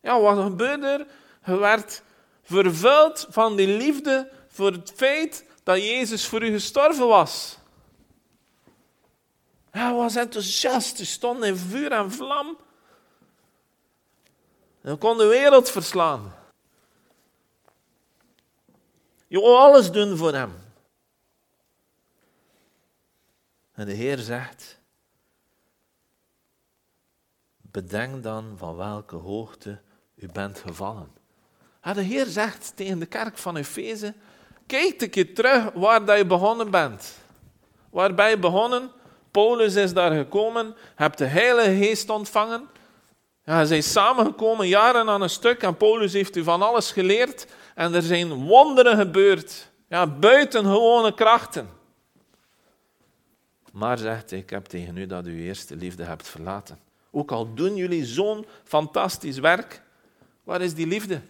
Ja, 0.00 0.20
wat 0.20 0.44
gebeurde 0.44 0.86
er? 0.86 1.06
Je 1.44 1.58
werd 1.58 2.02
vervuld 2.42 3.26
van 3.30 3.56
die 3.56 3.66
liefde 3.66 4.30
voor 4.48 4.72
het 4.72 4.92
feit 4.96 5.44
dat 5.62 5.76
Jezus 5.76 6.26
voor 6.26 6.42
u 6.42 6.50
gestorven 6.50 7.06
was. 7.06 7.58
Hij 9.70 9.92
was 9.92 10.16
enthousiast, 10.16 10.96
hij 10.96 11.06
stond 11.06 11.44
in 11.44 11.56
vuur 11.56 11.92
en 11.92 12.12
vlam. 12.12 12.58
Hij 14.80 14.96
kon 14.96 15.18
de 15.18 15.26
wereld 15.26 15.70
verslaan. 15.70 16.34
Je 19.26 19.38
wil 19.38 19.58
alles 19.58 19.90
doen 19.90 20.16
voor 20.16 20.32
hem. 20.32 20.52
En 23.72 23.86
de 23.86 23.92
Heer 23.92 24.18
zegt, 24.18 24.78
bedenk 27.56 28.22
dan 28.22 28.54
van 28.56 28.76
welke 28.76 29.16
hoogte 29.16 29.80
u 30.14 30.28
bent 30.32 30.58
gevallen. 30.58 31.12
de 31.82 32.02
Heer 32.02 32.26
zegt 32.26 32.72
tegen 32.76 32.98
de 32.98 33.06
kerk 33.06 33.38
van 33.38 33.56
Efeze, 33.56 34.14
kijk 34.66 35.16
een 35.16 35.34
terug 35.34 35.72
waar 35.72 36.04
dat 36.04 36.16
je 36.16 36.26
begonnen 36.26 36.70
bent. 36.70 37.16
Waar 37.90 38.14
ben 38.14 38.28
je 38.30 38.38
begonnen? 38.38 38.90
Paulus 39.30 39.74
is 39.74 39.92
daar 39.92 40.12
gekomen, 40.12 40.74
hebt 40.94 41.18
de 41.18 41.24
Heilige 41.24 41.76
Geest 41.76 42.10
ontvangen. 42.10 42.68
Ja, 43.50 43.60
ze 43.60 43.66
zijn 43.66 43.82
samengekomen 43.82 44.68
jaren 44.68 45.08
aan 45.08 45.22
een 45.22 45.30
stuk 45.30 45.62
en 45.62 45.76
Paulus 45.76 46.12
heeft 46.12 46.36
u 46.36 46.42
van 46.42 46.62
alles 46.62 46.92
geleerd 46.92 47.46
en 47.74 47.94
er 47.94 48.02
zijn 48.02 48.34
wonderen 48.34 48.96
gebeurd. 48.96 49.70
Ja, 49.88 50.06
buitengewone 50.06 51.14
krachten. 51.14 51.70
Maar 53.72 53.98
zegt 53.98 54.30
hij, 54.30 54.38
ik 54.38 54.50
heb 54.50 54.64
tegen 54.64 54.96
u 54.96 55.06
dat 55.06 55.26
u 55.26 55.42
eerste 55.42 55.76
liefde 55.76 56.04
hebt 56.04 56.28
verlaten. 56.28 56.78
Ook 57.10 57.32
al 57.32 57.54
doen 57.54 57.76
jullie 57.76 58.04
zo'n 58.04 58.46
fantastisch 58.64 59.38
werk, 59.38 59.82
waar 60.44 60.60
is 60.60 60.74
die 60.74 60.86
liefde? 60.86 61.20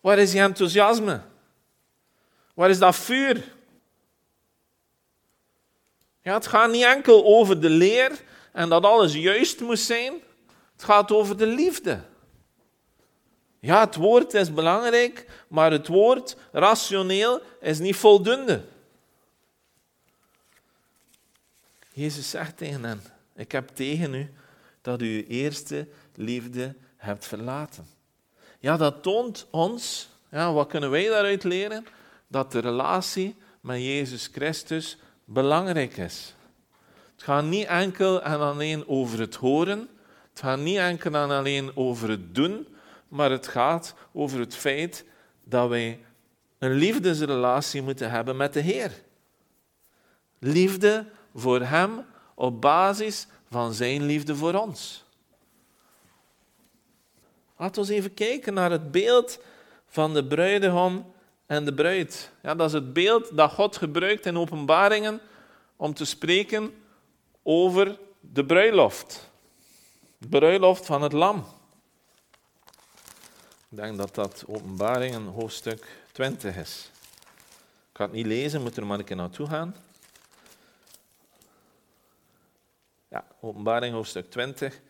Waar 0.00 0.18
is 0.18 0.30
die 0.30 0.40
enthousiasme? 0.40 1.20
Waar 2.54 2.70
is 2.70 2.78
dat 2.78 2.96
vuur? 2.96 3.44
Ja, 6.22 6.34
het 6.34 6.46
gaat 6.46 6.70
niet 6.70 6.84
enkel 6.84 7.24
over 7.24 7.60
de 7.60 7.70
leer 7.70 8.28
en 8.52 8.68
dat 8.68 8.84
alles 8.84 9.14
juist 9.14 9.60
moet 9.60 9.78
zijn. 9.78 10.12
Het 10.72 10.84
gaat 10.84 11.12
over 11.12 11.36
de 11.36 11.46
liefde. 11.46 12.00
Ja, 13.60 13.80
het 13.80 13.96
woord 13.96 14.34
is 14.34 14.54
belangrijk, 14.54 15.26
maar 15.48 15.72
het 15.72 15.86
woord 15.86 16.36
rationeel 16.52 17.42
is 17.60 17.78
niet 17.78 17.96
voldoende. 17.96 18.64
Jezus 21.92 22.30
zegt 22.30 22.56
tegen 22.56 22.84
hen: 22.84 23.02
Ik 23.34 23.52
heb 23.52 23.68
tegen 23.68 24.14
u 24.14 24.32
dat 24.82 25.02
u 25.02 25.16
uw 25.16 25.24
eerste 25.28 25.88
liefde 26.14 26.74
hebt 26.96 27.26
verlaten. 27.26 27.86
Ja, 28.58 28.76
dat 28.76 29.02
toont 29.02 29.46
ons, 29.50 30.08
ja, 30.30 30.52
wat 30.52 30.68
kunnen 30.68 30.90
wij 30.90 31.08
daaruit 31.08 31.44
leren? 31.44 31.86
Dat 32.26 32.52
de 32.52 32.58
relatie 32.58 33.36
met 33.60 33.80
Jezus 33.80 34.28
Christus 34.32 34.96
belangrijk 35.24 35.96
is. 35.96 36.34
Het 37.20 37.28
gaat 37.28 37.44
niet 37.44 37.66
enkel 37.66 38.22
en 38.22 38.40
alleen 38.40 38.88
over 38.88 39.18
het 39.18 39.34
horen, 39.34 39.88
het 40.30 40.40
gaat 40.40 40.58
niet 40.58 40.76
enkel 40.76 41.14
en 41.14 41.30
alleen 41.30 41.76
over 41.76 42.08
het 42.08 42.34
doen, 42.34 42.66
maar 43.08 43.30
het 43.30 43.46
gaat 43.46 43.94
over 44.12 44.38
het 44.38 44.54
feit 44.54 45.04
dat 45.44 45.68
wij 45.68 46.00
een 46.58 46.72
liefdesrelatie 46.72 47.82
moeten 47.82 48.10
hebben 48.10 48.36
met 48.36 48.52
de 48.52 48.60
Heer. 48.60 49.02
Liefde 50.38 51.06
voor 51.34 51.60
Hem 51.60 52.06
op 52.34 52.60
basis 52.60 53.26
van 53.50 53.72
Zijn 53.72 54.02
liefde 54.02 54.36
voor 54.36 54.54
ons. 54.54 55.04
Laten 57.56 57.84
we 57.84 57.94
even 57.94 58.14
kijken 58.14 58.54
naar 58.54 58.70
het 58.70 58.90
beeld 58.90 59.42
van 59.86 60.14
de 60.14 60.26
bruidegom 60.26 61.12
en 61.46 61.64
de 61.64 61.74
bruid. 61.74 62.32
Ja, 62.42 62.54
dat 62.54 62.66
is 62.66 62.72
het 62.72 62.92
beeld 62.92 63.36
dat 63.36 63.52
God 63.52 63.76
gebruikt 63.76 64.26
in 64.26 64.38
openbaringen 64.38 65.20
om 65.76 65.94
te 65.94 66.04
spreken 66.04 66.74
over 67.42 67.98
de 68.20 68.44
bruiloft. 68.44 69.30
De 70.18 70.28
bruiloft 70.28 70.86
van 70.86 71.02
het 71.02 71.12
lam. 71.12 71.46
Ik 73.68 73.76
denk 73.76 73.96
dat 73.96 74.14
dat 74.14 74.44
openbaringen 74.46 75.26
hoofdstuk 75.26 75.86
20 76.12 76.56
is. 76.56 76.90
Ik 77.90 77.96
ga 77.96 78.04
het 78.04 78.12
niet 78.12 78.26
lezen, 78.26 78.62
moet 78.62 78.76
er 78.76 78.86
maar 78.86 78.98
een 78.98 79.04
keer 79.04 79.16
naartoe 79.16 79.46
gaan. 79.46 79.76
Ja, 83.08 83.26
openbaring 83.40 83.94
hoofdstuk 83.94 84.30
20, 84.30 84.80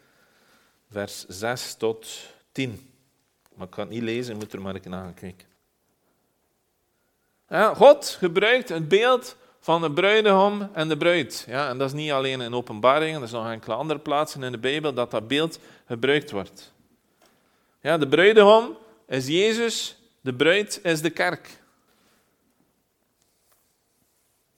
vers 0.91 1.27
6 1.27 1.75
tot 1.75 2.09
10. 2.53 2.93
Maar 3.55 3.67
ik 3.67 3.73
kan 3.73 3.85
het 3.85 3.95
niet 3.95 4.03
lezen, 4.03 4.37
moet 4.37 4.53
er 4.53 4.61
maar 4.61 4.75
een 4.75 4.81
keer 4.81 4.91
naar 4.91 5.05
gaan 5.05 5.15
kijken. 5.15 5.49
Ja, 7.49 7.75
God 7.75 8.07
gebruikt 8.07 8.69
het 8.69 8.89
beeld 8.89 9.37
van 9.61 9.81
de 9.81 9.93
bruidegom 9.93 10.69
en 10.73 10.89
de 10.89 10.97
bruid. 10.97 11.45
Ja, 11.49 11.69
en 11.69 11.79
dat 11.79 11.89
is 11.89 11.95
niet 11.95 12.11
alleen 12.11 12.41
in 12.41 12.55
openbaringen, 12.55 13.23
er 13.23 13.29
zijn 13.29 13.43
nog 13.43 13.53
enkele 13.53 13.75
andere 13.75 14.01
plaatsen 14.01 14.43
in 14.43 14.53
de 14.53 14.59
Bijbel 14.59 14.95
dat 14.95 15.11
dat 15.11 15.29
beeld 15.29 15.59
gebruikt 15.87 16.31
wordt. 16.31 16.73
Ja, 17.81 17.99
de 17.99 18.09
bruidegom 18.09 18.77
is 19.07 19.27
Jezus, 19.27 19.97
de 20.21 20.35
bruid 20.35 20.81
is 20.83 21.01
de 21.01 21.11
kerk. 21.11 21.59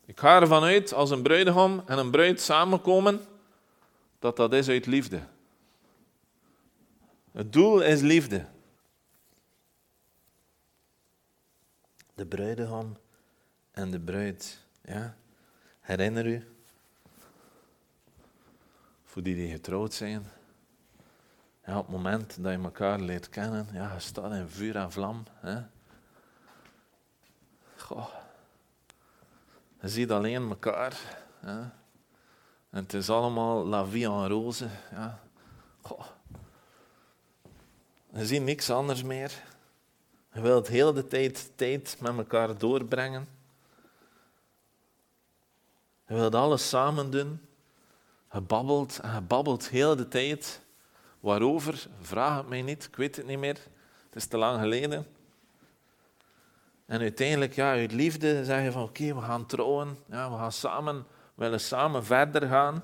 Ik 0.05 0.21
ga 0.21 0.41
ervan 0.41 0.63
uit, 0.63 0.93
als 0.93 1.11
een 1.11 1.23
bruidegom 1.23 1.83
en 1.87 1.99
een 1.99 2.11
bruid 2.11 2.41
samenkomen, 2.41 3.27
dat 4.19 4.37
dat 4.37 4.53
is 4.53 4.69
uit 4.69 4.87
liefde. 4.87 5.21
Het 7.33 7.53
doel 7.53 7.83
is 7.83 8.01
liefde. 8.01 8.47
De 12.15 12.27
bruidegom 12.27 12.97
en 13.71 13.91
de 13.91 14.01
bruid. 14.01 14.62
Ja? 14.85 15.15
Herinner 15.81 16.27
u, 16.27 16.57
voor 19.05 19.23
die 19.23 19.35
die 19.35 19.51
getrouwd 19.51 19.95
zijn, 19.95 20.25
ja, 21.65 21.79
op 21.79 21.87
het 21.87 21.97
moment 21.97 22.43
dat 22.43 22.53
je 22.53 22.59
elkaar 22.59 23.01
leert 23.01 23.29
kennen, 23.29 23.69
ja, 23.73 23.93
je 23.93 24.01
staat 24.01 24.33
in 24.33 24.49
vuur 24.49 24.77
en 24.77 24.93
vlam. 24.93 25.25
Hè? 25.31 25.63
Goh. 27.77 28.09
Je 29.81 29.89
ziet 29.89 30.11
alleen 30.11 30.49
elkaar. 30.49 31.01
Hè? 31.41 31.61
En 32.71 32.83
het 32.83 32.93
is 32.93 33.11
allemaal 33.11 33.67
la 33.67 33.85
vie 33.85 34.05
en 34.05 34.29
rose. 34.29 34.69
Ja. 34.91 35.21
Goh. 35.81 36.05
Je 38.13 38.27
ziet 38.27 38.43
niks 38.43 38.71
anders 38.71 39.03
meer. 39.03 39.43
Je 40.33 40.41
wilt 40.41 40.69
heel 40.69 40.93
de 40.93 41.07
tijd 41.07 41.53
tijd 41.55 41.97
met 42.01 42.17
elkaar 42.17 42.59
doorbrengen. 42.59 43.27
Je 46.13 46.19
wilt 46.19 46.35
alles 46.35 46.69
samen 46.69 47.11
doen. 47.11 47.41
Je 48.33 48.41
babbelt 48.41 48.99
en 48.99 49.15
je 49.15 49.21
babbelt 49.21 49.69
heel 49.69 49.97
de 49.97 50.09
tijd. 50.09 50.61
Waarover? 51.21 51.87
Vraag 52.01 52.37
het 52.37 52.49
mij 52.49 52.63
niet, 52.63 52.85
ik 52.85 52.97
weet 52.97 53.17
het 53.17 53.27
niet 53.27 53.39
meer. 53.39 53.59
Het 54.05 54.15
is 54.15 54.27
te 54.27 54.37
lang 54.37 54.61
geleden. 54.61 55.07
En 56.87 57.01
uiteindelijk, 57.01 57.55
ja, 57.55 57.71
uit 57.71 57.93
liefde 57.93 58.45
zeg 58.45 58.63
je 58.63 58.73
van 58.73 58.83
oké, 58.83 59.15
we 59.15 59.21
gaan 59.21 59.47
trouwen. 59.47 59.99
Ja, 60.11 60.31
we 60.31 60.37
gaan 60.37 60.53
samen, 60.53 61.07
willen 61.35 61.61
samen 61.61 62.05
verder 62.05 62.49
gaan. 62.49 62.83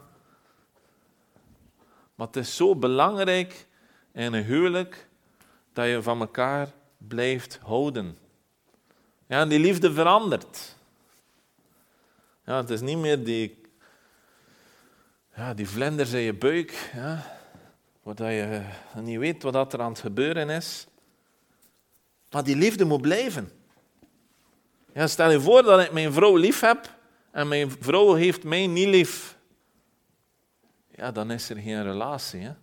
Maar 2.15 2.27
het 2.27 2.37
is 2.37 2.57
zo 2.57 2.77
belangrijk 2.77 3.67
in 4.13 4.33
een 4.33 4.45
huwelijk 4.45 5.09
dat 5.73 5.87
je 5.87 6.03
van 6.03 6.21
elkaar 6.21 6.73
blijft 6.99 7.59
houden. 7.63 8.19
Ja, 9.27 9.41
en 9.41 9.49
die 9.49 9.61
liefde 9.61 9.93
verandert. 9.93 10.77
Ja, 12.49 12.57
het 12.57 12.71
is 12.71 12.81
niet 12.81 12.99
meer 12.99 13.25
die, 13.25 13.61
ja, 15.35 15.55
die 15.55 15.69
vlinders 15.69 16.13
in 16.13 16.21
je 16.21 16.35
buik, 16.35 16.91
ja, 16.95 17.37
waar 18.03 18.33
je 18.33 18.63
niet 18.95 19.19
weet 19.19 19.43
wat 19.43 19.73
er 19.73 19.81
aan 19.81 19.91
het 19.91 20.01
gebeuren 20.01 20.51
is. 20.51 20.87
Maar 22.31 22.45
die 22.45 22.57
liefde 22.57 22.85
moet 22.85 23.01
blijven. 23.01 23.51
Ja, 24.93 25.07
stel 25.07 25.31
je 25.31 25.41
voor 25.41 25.63
dat 25.63 25.81
ik 25.81 25.93
mijn 25.93 26.13
vrouw 26.13 26.37
lief 26.37 26.61
heb 26.61 26.97
en 27.31 27.49
mijn 27.49 27.71
vrouw 27.71 28.15
heeft 28.15 28.45
mij 28.45 28.67
niet 28.67 28.89
lief. 28.89 29.39
Ja, 30.95 31.13
dan 31.13 31.31
is 31.31 31.51
er 31.51 31.57
geen 31.57 31.83
relatie. 31.83 32.55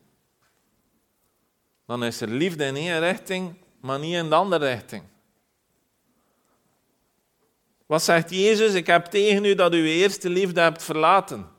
Dan 1.86 2.04
is 2.04 2.22
er 2.22 2.30
liefde 2.30 2.66
in 2.66 2.76
één 2.76 3.00
richting, 3.00 3.56
maar 3.80 4.00
niet 4.00 4.16
in 4.16 4.30
de 4.30 4.36
andere 4.36 4.68
richting. 4.68 5.04
Wat 7.86 8.04
zegt 8.04 8.30
Jezus? 8.30 8.74
Ik 8.74 8.88
heb 8.88 9.06
tegen 9.06 9.46
u 9.46 9.56
dat 9.56 9.74
u 9.74 9.78
uw 9.78 9.86
eerste 9.86 10.30
liefde 10.30 10.62
hebt 10.62 10.84
verlaten. 10.84 11.50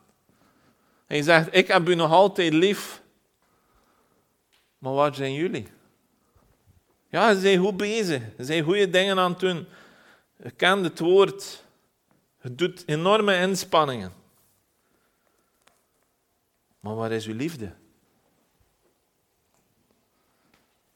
Hij 1.06 1.22
zegt, 1.22 1.48
ik 1.50 1.66
heb 1.68 1.88
u 1.88 1.94
nog 1.94 2.10
altijd 2.10 2.52
lief. 2.52 3.02
Maar 4.78 4.92
wat 4.92 5.16
zijn 5.16 5.34
jullie? 5.34 5.68
Ja, 7.08 7.34
ze 7.34 7.40
zijn 7.40 7.58
goed 7.58 7.76
bezig. 7.76 8.22
Ze 8.36 8.44
zijn 8.44 8.64
goede 8.64 8.90
dingen 8.90 9.18
aan 9.18 9.30
het 9.30 9.40
doen. 9.40 9.66
Je 10.42 10.50
kent 10.50 10.84
het 10.84 10.98
woord. 10.98 11.64
Het 12.38 12.58
doet 12.58 12.82
enorme 12.86 13.38
inspanningen. 13.40 14.12
Maar 16.80 16.94
waar 16.94 17.12
is 17.12 17.26
uw 17.26 17.34
liefde? 17.34 17.72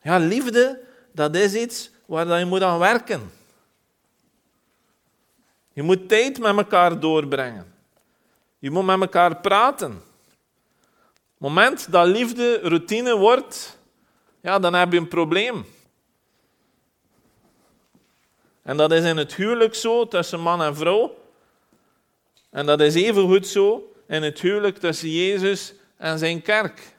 Ja, 0.03 0.19
liefde, 0.19 0.81
dat 1.13 1.35
is 1.35 1.55
iets 1.55 1.91
waar 2.07 2.39
je 2.39 2.45
moet 2.45 2.63
aan 2.63 2.79
werken. 2.79 3.31
Je 5.73 5.83
moet 5.83 6.09
tijd 6.09 6.39
met 6.39 6.57
elkaar 6.57 7.01
doorbrengen. 7.01 7.75
Je 8.59 8.71
moet 8.71 8.85
met 8.85 9.01
elkaar 9.01 9.37
praten. 9.37 9.91
Het 9.91 11.49
moment 11.49 11.93
dat 11.93 12.07
liefde 12.07 12.59
routine 12.63 13.17
wordt, 13.17 13.79
ja, 14.41 14.59
dan 14.59 14.75
heb 14.75 14.93
je 14.93 14.99
een 14.99 15.09
probleem. 15.09 15.67
En 18.63 18.77
dat 18.77 18.93
is 18.93 19.05
in 19.05 19.17
het 19.17 19.35
huwelijk 19.35 19.75
zo 19.75 20.09
tussen 20.09 20.41
man 20.41 20.63
en 20.63 20.77
vrouw. 20.77 21.17
En 22.51 22.67
dat 22.67 22.81
is 22.81 22.95
evengoed 22.95 23.47
zo 23.47 23.93
in 24.07 24.23
het 24.23 24.41
huwelijk 24.41 24.79
tussen 24.79 25.11
Jezus 25.11 25.75
en 25.97 26.19
zijn 26.19 26.43
kerk. 26.43 26.97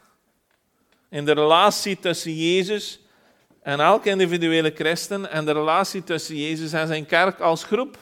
In 1.10 1.26
de 1.26 1.32
relatie 1.32 2.00
tussen 2.00 2.36
Jezus 2.36 3.00
en 3.62 3.80
elke 3.80 4.10
individuele 4.10 4.72
christen 4.76 5.32
en 5.32 5.46
de 5.46 5.52
relatie 5.52 6.04
tussen 6.04 6.36
Jezus 6.36 6.74
en 6.74 6.88
zijn 6.88 7.06
kerk 7.06 7.40
als 7.40 7.64
groep. 7.64 7.98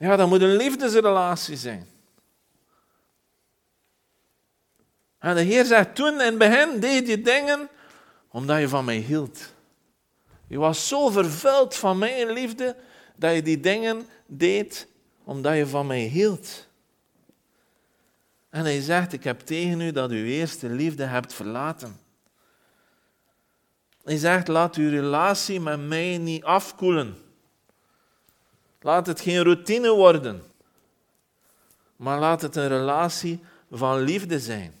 Ja, 0.00 0.16
dat 0.16 0.28
moet 0.28 0.40
een 0.40 0.56
liefdesrelatie 0.56 1.56
zijn. 1.56 1.88
En 5.18 5.34
de 5.34 5.40
Heer 5.40 5.64
zegt, 5.64 5.94
toen 5.94 6.12
in 6.12 6.18
het 6.18 6.38
begin 6.38 6.80
deed 6.80 7.08
je 7.08 7.20
dingen 7.20 7.68
omdat 8.28 8.58
je 8.58 8.68
van 8.68 8.84
mij 8.84 8.96
hield. 8.96 9.52
Je 10.46 10.58
was 10.58 10.88
zo 10.88 11.08
vervuld 11.08 11.74
van 11.74 11.98
mijn 11.98 12.30
liefde 12.30 12.76
dat 13.16 13.34
je 13.34 13.42
die 13.42 13.60
dingen 13.60 14.06
deed 14.26 14.86
omdat 15.24 15.56
je 15.56 15.66
van 15.66 15.86
mij 15.86 16.02
hield. 16.02 16.66
En 18.50 18.64
hij 18.64 18.80
zegt, 18.80 19.12
ik 19.12 19.24
heb 19.24 19.40
tegen 19.40 19.80
u 19.80 19.92
dat 19.92 20.10
u 20.10 20.30
eerste 20.30 20.68
liefde 20.68 21.04
hebt 21.04 21.32
verlaten. 21.32 22.00
Hij 24.04 24.16
zegt, 24.16 24.48
laat 24.48 24.74
uw 24.76 24.90
relatie 24.90 25.60
met 25.60 25.88
mij 25.88 26.18
niet 26.18 26.44
afkoelen. 26.44 27.16
Laat 28.80 29.06
het 29.06 29.20
geen 29.20 29.42
routine 29.42 29.90
worden, 29.90 30.42
maar 31.96 32.18
laat 32.18 32.42
het 32.42 32.56
een 32.56 32.68
relatie 32.68 33.40
van 33.70 34.00
liefde 34.00 34.40
zijn. 34.40 34.74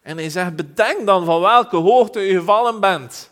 En 0.00 0.16
hij 0.16 0.30
zegt, 0.30 0.56
bedenk 0.56 1.06
dan 1.06 1.24
van 1.24 1.40
welke 1.40 1.76
hoogte 1.76 2.28
u 2.28 2.38
gevallen 2.38 2.80
bent. 2.80 3.30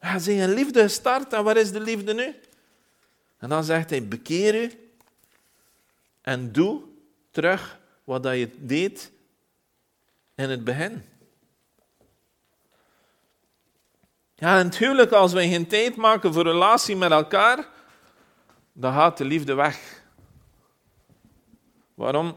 Ja, 0.00 0.18
zijn 0.18 0.54
liefde 0.54 0.82
gestart 0.82 1.32
en 1.32 1.44
waar 1.44 1.56
is 1.56 1.72
de 1.72 1.80
liefde 1.80 2.14
nu? 2.14 2.34
En 3.38 3.48
dan 3.48 3.64
zegt 3.64 3.90
hij, 3.90 4.08
bekeer 4.08 4.62
u 4.62 4.92
en 6.22 6.52
doe 6.52 6.82
terug 7.30 7.78
wat 8.04 8.24
je 8.24 8.50
deed 8.56 9.12
in 10.34 10.50
het 10.50 10.64
begin. 10.64 11.04
Ja, 14.40 14.68
huwelijk, 14.68 15.12
als 15.12 15.32
wij 15.32 15.48
geen 15.48 15.66
tijd 15.66 15.96
maken 15.96 16.32
voor 16.32 16.42
relatie 16.42 16.96
met 16.96 17.10
elkaar, 17.10 17.68
dan 18.72 18.92
gaat 18.92 19.18
de 19.18 19.24
liefde 19.24 19.54
weg. 19.54 20.02
Waarom 21.94 22.36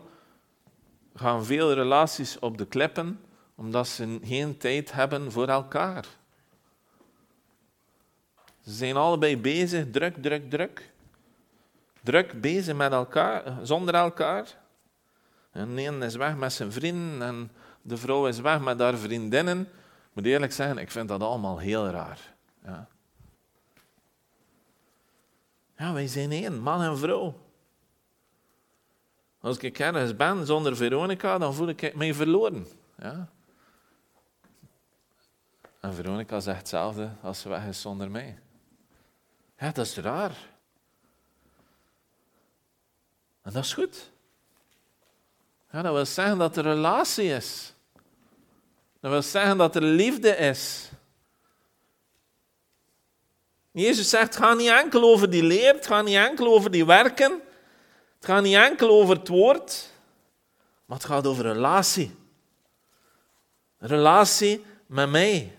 gaan 1.16 1.46
veel 1.46 1.74
relaties 1.74 2.40
op 2.40 2.58
de 2.58 2.66
kleppen? 2.66 3.22
Omdat 3.56 3.88
ze 3.88 4.20
geen 4.24 4.58
tijd 4.58 4.92
hebben 4.92 5.32
voor 5.32 5.48
elkaar. 5.48 6.06
Ze 8.64 8.72
zijn 8.72 8.96
allebei 8.96 9.38
bezig, 9.38 9.86
druk, 9.92 10.22
druk, 10.22 10.50
druk. 10.50 10.92
Druk 12.04 12.42
bezig 12.42 12.76
met 12.76 12.92
elkaar, 12.92 13.44
zonder 13.62 13.94
elkaar. 13.94 14.58
En 15.52 15.78
een 15.78 16.02
is 16.02 16.16
weg 16.16 16.36
met 16.36 16.54
zijn 16.54 16.72
vrienden 16.72 17.28
en 17.28 17.52
de 17.82 17.98
vrouw 17.98 18.28
is 18.28 18.40
weg 18.40 18.60
met 18.60 18.80
haar 18.80 18.98
vriendinnen. 18.98 19.68
Ik 20.12 20.17
moet 20.17 20.26
eerlijk 20.26 20.52
zeggen, 20.52 20.78
ik 20.78 20.91
vind 20.91 21.08
dat 21.08 21.21
allemaal 21.21 21.58
heel 21.58 21.88
raar. 21.88 22.36
Ja, 22.63 22.88
ja 25.78 25.93
wij 25.93 26.08
zijn 26.08 26.32
één, 26.32 26.60
man 26.60 26.82
en 26.82 26.97
vrouw. 26.97 27.39
Als 29.39 29.58
ik 29.58 29.80
ergens 29.80 30.15
ben 30.15 30.45
zonder 30.45 30.76
Veronica, 30.76 31.38
dan 31.38 31.54
voel 31.54 31.67
ik 31.67 31.95
mij 31.95 32.13
verloren. 32.13 32.67
Ja. 32.97 33.30
En 35.80 35.93
Veronica 35.93 36.39
zegt 36.39 36.58
hetzelfde 36.58 37.12
als 37.21 37.39
ze 37.39 37.50
weg 37.50 37.65
is 37.65 37.82
zonder 37.82 38.12
mij. 38.12 38.39
Ja, 39.58 39.71
dat 39.71 39.86
is 39.86 39.97
raar. 39.97 40.50
En 43.41 43.52
dat 43.54 43.63
is 43.63 43.74
goed. 43.74 44.12
Ja, 45.71 45.82
dat 45.82 45.93
wil 45.93 46.06
zeggen 46.06 46.38
dat 46.38 46.58
er 46.58 46.63
relatie 46.63 47.30
is. 47.30 47.74
Dat 49.02 49.12
wil 49.12 49.22
zeggen 49.22 49.58
dat 49.58 49.76
er 49.76 49.84
liefde 49.84 50.36
is. 50.36 50.90
Jezus 53.72 54.10
zegt, 54.10 54.24
het 54.24 54.44
gaat 54.44 54.58
niet 54.58 54.70
enkel 54.70 55.04
over 55.04 55.30
die 55.30 55.44
leer, 55.44 55.74
het 55.74 55.88
gaat 55.88 56.06
niet 56.06 56.16
enkel 56.16 56.54
over 56.54 56.72
die 56.72 56.86
werken, 56.86 57.32
het 58.16 58.26
gaat 58.26 58.44
niet 58.44 58.56
enkel 58.56 58.90
over 58.90 59.16
het 59.16 59.28
woord, 59.28 59.90
maar 60.86 60.98
het 60.98 61.06
gaat 61.06 61.28
over 61.28 61.44
relatie. 61.44 62.16
relatie 63.78 64.66
met 64.86 65.10
mij. 65.10 65.56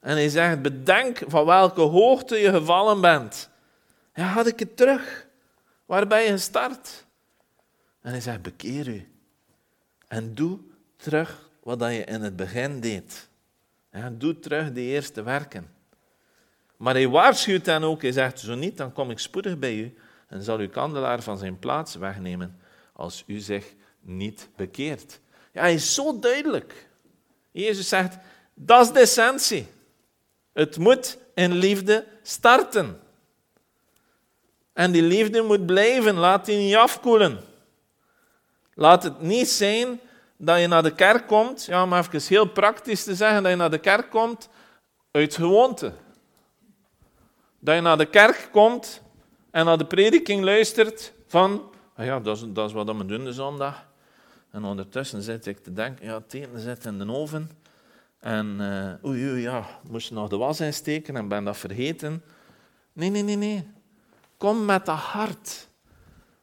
En 0.00 0.16
hij 0.16 0.28
zegt, 0.28 0.62
bedenk 0.62 1.20
van 1.26 1.44
welke 1.44 1.80
hoogte 1.80 2.36
je 2.36 2.50
gevallen 2.50 3.00
bent. 3.00 3.48
Ja, 4.14 4.24
had 4.24 4.46
ik 4.46 4.58
het 4.58 4.76
terug. 4.76 5.26
Waar 5.86 6.06
ben 6.06 6.22
je 6.22 6.30
gestart? 6.30 7.04
En 8.00 8.10
hij 8.10 8.20
zegt, 8.20 8.42
bekeer 8.42 8.88
u. 8.88 9.12
En 10.08 10.34
doe 10.34 10.58
terug 10.96 11.47
wat 11.76 11.80
je 11.80 12.04
in 12.04 12.22
het 12.22 12.36
begin 12.36 12.80
deed. 12.80 13.28
Ja, 13.92 14.10
doe 14.10 14.38
terug 14.38 14.72
de 14.72 14.80
eerste 14.80 15.22
werken. 15.22 15.70
Maar 16.76 16.94
hij 16.94 17.08
waarschuwt 17.08 17.64
dan 17.64 17.84
ook, 17.84 18.02
hij 18.02 18.12
zegt, 18.12 18.40
zo 18.40 18.54
niet, 18.54 18.76
dan 18.76 18.92
kom 18.92 19.10
ik 19.10 19.18
spoedig 19.18 19.58
bij 19.58 19.74
u 19.74 19.94
en 20.28 20.42
zal 20.42 20.58
uw 20.58 20.68
kandelaar 20.68 21.22
van 21.22 21.38
zijn 21.38 21.58
plaats 21.58 21.94
wegnemen 21.94 22.60
als 22.92 23.24
u 23.26 23.38
zich 23.38 23.74
niet 24.00 24.48
bekeert. 24.56 25.20
Ja, 25.52 25.60
hij 25.60 25.74
is 25.74 25.94
zo 25.94 26.18
duidelijk. 26.18 26.88
Jezus 27.50 27.88
zegt, 27.88 28.16
dat 28.54 28.86
is 28.86 28.92
de 28.92 29.00
essentie. 29.00 29.66
Het 30.52 30.78
moet 30.78 31.18
in 31.34 31.52
liefde 31.52 32.06
starten. 32.22 33.00
En 34.72 34.92
die 34.92 35.02
liefde 35.02 35.42
moet 35.42 35.66
blijven, 35.66 36.14
laat 36.14 36.46
die 36.46 36.56
niet 36.56 36.76
afkoelen. 36.76 37.40
Laat 38.74 39.02
het 39.02 39.20
niet 39.20 39.48
zijn 39.48 40.00
dat 40.38 40.60
je 40.60 40.66
naar 40.66 40.82
de 40.82 40.94
kerk 40.94 41.26
komt, 41.26 41.64
ja, 41.64 41.82
om 41.82 41.92
even 41.92 42.20
heel 42.22 42.48
praktisch 42.48 43.04
te 43.04 43.14
zeggen, 43.14 43.42
dat 43.42 43.52
je 43.52 43.58
naar 43.58 43.70
de 43.70 43.78
kerk 43.78 44.10
komt 44.10 44.48
uit 45.10 45.34
gewoonte. 45.34 45.92
Dat 47.58 47.74
je 47.74 47.80
naar 47.80 47.98
de 47.98 48.06
kerk 48.06 48.48
komt 48.52 49.02
en 49.50 49.64
naar 49.64 49.78
de 49.78 49.86
prediking 49.86 50.44
luistert 50.44 51.12
van, 51.26 51.70
ah 51.94 52.04
ja, 52.04 52.20
dat 52.20 52.36
is, 52.36 52.42
is 52.64 52.72
wat 52.72 52.96
we 52.96 53.06
doen 53.06 53.24
de 53.24 53.32
zondag. 53.32 53.86
En 54.50 54.64
ondertussen 54.64 55.22
zit 55.22 55.46
ik 55.46 55.58
te 55.58 55.72
denken, 55.72 56.06
ja, 56.06 56.14
het 56.14 56.34
eten 56.34 57.00
in 57.00 57.06
de 57.06 57.12
oven. 57.12 57.50
En 58.18 58.56
uh, 58.60 59.10
oei, 59.10 59.30
oei, 59.30 59.40
ja, 59.40 59.66
moest 59.90 60.10
nog 60.10 60.28
de 60.28 60.36
was 60.36 60.60
insteken 60.60 61.16
en 61.16 61.28
ben 61.28 61.44
dat 61.44 61.56
vergeten. 61.56 62.22
Nee, 62.92 63.10
nee, 63.10 63.22
nee, 63.22 63.36
nee. 63.36 63.70
Kom 64.36 64.64
met 64.64 64.86
dat 64.86 64.98
hart. 64.98 65.68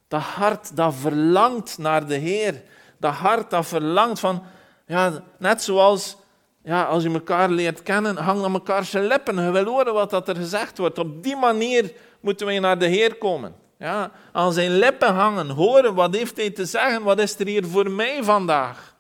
Dat 0.08 0.22
hart 0.22 0.76
dat 0.76 0.94
verlangt 0.94 1.78
naar 1.78 2.08
de 2.08 2.16
Heer. 2.16 2.64
Dat 3.06 3.14
hart 3.14 3.50
dat 3.50 3.66
verlangt 3.66 4.20
van, 4.20 4.44
ja, 4.86 5.24
net 5.38 5.62
zoals 5.62 6.18
ja, 6.64 6.84
als 6.84 7.04
je 7.04 7.10
elkaar 7.10 7.50
leert 7.50 7.84
kennen, 7.84 8.18
hang 8.18 8.44
aan 8.44 8.54
elkaar 8.54 8.84
zijn 8.84 9.08
lippen. 9.08 9.44
Je 9.44 9.52
wil 9.52 9.66
horen 9.66 9.94
wat 9.94 10.10
dat 10.10 10.28
er 10.28 10.36
gezegd 10.36 10.78
wordt. 10.78 10.98
Op 10.98 11.24
die 11.24 11.36
manier 11.36 11.94
moeten 12.20 12.46
wij 12.46 12.60
naar 12.60 12.80
de 12.80 12.86
Heer 12.86 13.16
komen. 13.16 13.56
Ja, 13.78 14.12
aan 14.32 14.54
zijn 14.54 14.78
lippen 14.78 15.14
hangen, 15.14 15.50
horen 15.50 15.94
wat 15.94 16.16
heeft 16.16 16.38
hij 16.38 16.50
te 16.50 16.66
zeggen, 16.66 17.04
wat 17.04 17.20
is 17.20 17.40
er 17.40 17.48
hier 17.48 17.66
voor 17.66 17.92
mij 17.92 18.24
vandaag. 18.24 18.96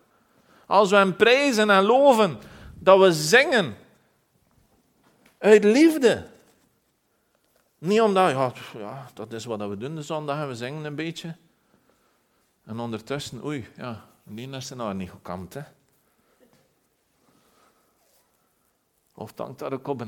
Als 0.65 0.89
we 0.89 0.95
hem 0.95 1.15
prijzen 1.15 1.69
en 1.69 1.83
loven, 1.83 2.37
dat 2.79 2.99
we 2.99 3.11
zingen 3.13 3.75
uit 5.37 5.63
liefde. 5.63 6.25
Niet 7.77 8.01
omdat, 8.01 8.31
ja, 8.31 8.51
ja 8.77 9.07
dat 9.13 9.33
is 9.33 9.45
wat 9.45 9.59
we 9.59 9.77
doen 9.77 9.95
de 9.95 10.01
zondag, 10.01 10.47
we 10.47 10.55
zingen 10.55 10.85
een 10.85 10.95
beetje. 10.95 11.35
En 12.66 12.80
ondertussen, 12.80 13.45
oei, 13.45 13.68
ja, 13.78 14.05
die 14.24 14.49
is 14.49 14.70
er 14.70 14.76
nou 14.76 14.93
niet 14.93 15.09
gekamd, 15.09 15.53
hè. 15.53 15.61
Of 19.13 19.34
dankt 19.34 19.59
dat 19.59 19.72
ook 19.72 19.88
op? 19.88 20.03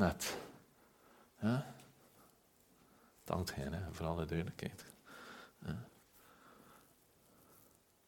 Ja? 1.41 1.73
Dankt 3.23 3.51
geen, 3.51 3.73
hè, 3.73 3.79
voor 3.91 4.05
alle 4.05 4.25
duidelijkheid. 4.25 4.85
Ja. 5.65 5.85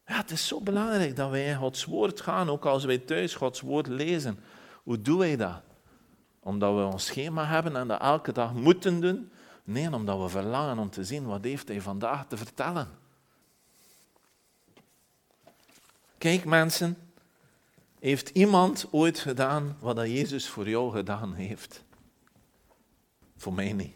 het 0.04 0.32
is 0.32 0.48
zo 0.48 0.62
belangrijk 0.62 1.16
dat 1.16 1.30
wij 1.30 1.46
in 1.46 1.56
Gods 1.56 1.86
woord 1.86 2.22
gaan, 2.22 2.50
ook 2.50 2.66
als 2.66 2.86
wij 2.86 2.98
thuis 2.98 3.36
Gods 3.36 3.62
woord 3.62 3.88
lezen. 3.88 4.40
Hoe 4.84 5.02
doen 5.02 5.18
wij 5.18 5.36
dat? 5.36 5.62
Omdat 6.40 6.76
we 6.76 6.84
ons 6.84 7.06
schema 7.06 7.46
hebben 7.46 7.76
en 7.76 7.88
dat 7.88 8.02
elke 8.02 8.32
dag 8.32 8.54
moeten 8.54 9.00
doen? 9.00 9.32
Nee, 9.64 9.94
omdat 9.94 10.22
we 10.22 10.30
verlangen 10.30 10.80
om 10.80 10.90
te 10.90 11.04
zien 11.04 11.26
wat 11.26 11.44
heeft 11.44 11.68
hij 11.68 11.82
vandaag 11.82 12.28
te 12.28 12.38
vertellen. 12.38 12.99
Kijk 16.20 16.46
mensen, 16.46 16.98
heeft 18.00 18.30
iemand 18.30 18.88
ooit 18.92 19.20
gedaan 19.20 19.78
wat 19.80 19.96
dat 19.96 20.06
Jezus 20.06 20.48
voor 20.48 20.70
jou 20.70 20.92
gedaan 20.92 21.34
heeft? 21.34 21.84
Voor 23.38 23.54
mij 23.54 23.74
niet. 23.74 23.96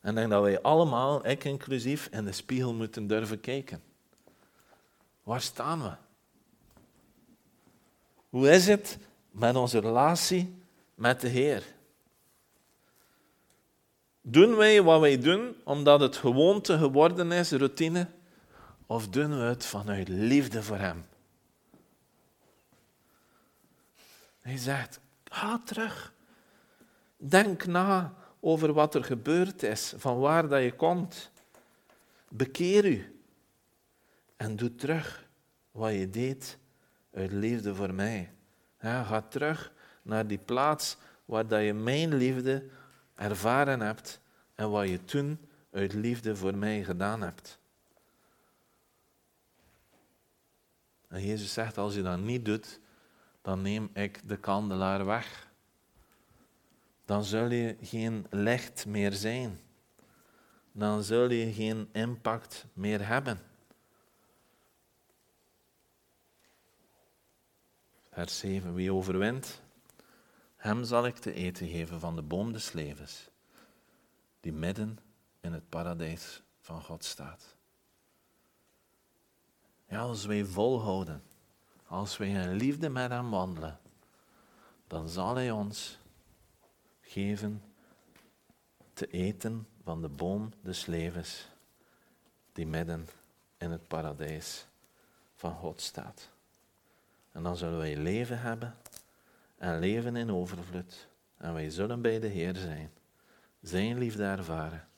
En 0.00 0.14
denk 0.14 0.30
dat 0.30 0.42
wij 0.42 0.62
allemaal, 0.62 1.26
ik 1.26 1.44
inclusief, 1.44 2.08
in 2.10 2.24
de 2.24 2.32
spiegel 2.32 2.74
moeten 2.74 3.06
durven 3.06 3.40
kijken. 3.40 3.82
Waar 5.22 5.40
staan 5.40 5.82
we? 5.82 5.92
Hoe 8.28 8.50
is 8.50 8.66
het 8.66 8.98
met 9.30 9.56
onze 9.56 9.78
relatie 9.78 10.54
met 10.94 11.20
de 11.20 11.28
Heer? 11.28 11.62
Doen 14.20 14.56
wij 14.56 14.82
wat 14.82 15.00
wij 15.00 15.18
doen 15.18 15.56
omdat 15.64 16.00
het 16.00 16.16
gewoonte 16.16 16.78
geworden 16.78 17.32
is, 17.32 17.50
routine? 17.50 18.06
Of 18.86 19.08
doen 19.08 19.30
we 19.30 19.44
het 19.44 19.64
vanuit 19.64 20.08
liefde 20.08 20.62
voor 20.62 20.78
Hem? 20.78 21.06
Hij 24.40 24.56
zegt, 24.56 25.00
ga 25.24 25.60
terug. 25.64 26.14
Denk 27.16 27.66
na 27.66 28.14
over 28.40 28.72
wat 28.72 28.94
er 28.94 29.04
gebeurd 29.04 29.62
is, 29.62 29.94
van 29.96 30.18
waar 30.18 30.48
dat 30.48 30.62
je 30.62 30.72
komt. 30.72 31.30
Bekeer 32.28 32.84
u 32.84 33.20
en 34.36 34.56
doe 34.56 34.74
terug 34.74 35.28
wat 35.70 35.92
je 35.92 36.10
deed 36.10 36.58
uit 37.12 37.32
liefde 37.32 37.74
voor 37.74 37.94
mij. 37.94 38.32
ga 38.78 39.20
terug 39.20 39.72
naar 40.02 40.26
die 40.26 40.38
plaats 40.38 40.96
waar 41.24 41.46
dat 41.46 41.62
je 41.62 41.74
mijn 41.74 42.14
liefde 42.14 42.64
ervaren 43.14 43.80
hebt 43.80 44.20
en 44.54 44.70
wat 44.70 44.88
je 44.88 45.04
toen 45.04 45.38
uit 45.72 45.92
liefde 45.92 46.36
voor 46.36 46.56
mij 46.56 46.84
gedaan 46.84 47.22
hebt. 47.22 47.58
En 51.08 51.22
Jezus 51.22 51.52
zegt, 51.52 51.78
als 51.78 51.94
je 51.94 52.02
dat 52.02 52.18
niet 52.18 52.44
doet, 52.44 52.80
dan 53.42 53.62
neem 53.62 53.90
ik 53.92 54.28
de 54.28 54.36
kandelaar 54.36 55.04
weg. 55.04 55.50
Dan 57.04 57.24
zul 57.24 57.50
je 57.50 57.76
geen 57.80 58.26
licht 58.30 58.86
meer 58.86 59.12
zijn. 59.12 59.60
Dan 60.72 61.02
zul 61.02 61.30
je 61.30 61.52
geen 61.52 61.88
impact 61.92 62.66
meer 62.72 63.06
hebben. 63.06 63.40
Vers 68.10 68.38
7. 68.38 68.74
Wie 68.74 68.92
overwint, 68.92 69.62
hem 70.56 70.84
zal 70.84 71.06
ik 71.06 71.16
te 71.16 71.32
eten 71.32 71.68
geven 71.68 72.00
van 72.00 72.16
de 72.16 72.22
boom 72.22 72.52
des 72.52 72.72
levens, 72.72 73.28
die 74.40 74.52
midden 74.52 74.98
in 75.40 75.52
het 75.52 75.68
paradijs 75.68 76.42
van 76.60 76.82
God 76.82 77.04
staat. 77.04 77.55
Als 79.90 80.24
wij 80.24 80.44
volhouden, 80.44 81.22
als 81.86 82.16
wij 82.16 82.28
in 82.28 82.52
liefde 82.52 82.88
met 82.88 83.10
Hem 83.10 83.30
wandelen, 83.30 83.78
dan 84.86 85.08
zal 85.08 85.34
Hij 85.34 85.50
ons 85.50 85.98
geven 87.00 87.62
te 88.92 89.06
eten 89.06 89.66
van 89.82 90.00
de 90.02 90.08
boom 90.08 90.52
des 90.62 90.86
levens 90.86 91.48
die 92.52 92.66
midden 92.66 93.08
in 93.56 93.70
het 93.70 93.88
paradijs 93.88 94.66
van 95.34 95.54
God 95.54 95.80
staat. 95.80 96.30
En 97.32 97.42
dan 97.42 97.56
zullen 97.56 97.78
wij 97.78 97.96
leven 97.96 98.40
hebben 98.40 98.74
en 99.58 99.78
leven 99.78 100.16
in 100.16 100.32
overvloed. 100.32 101.08
En 101.36 101.52
wij 101.52 101.70
zullen 101.70 102.02
bij 102.02 102.20
de 102.20 102.26
Heer 102.26 102.56
zijn, 102.56 102.90
zijn 103.60 103.98
liefde 103.98 104.24
ervaren 104.24 104.88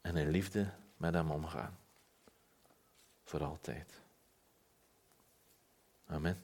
en 0.00 0.16
in 0.16 0.30
liefde 0.30 0.70
met 0.96 1.14
Hem 1.14 1.30
omgaan 1.30 1.76
voor 3.26 3.44
altijd. 3.44 4.00
Amen. 6.06 6.42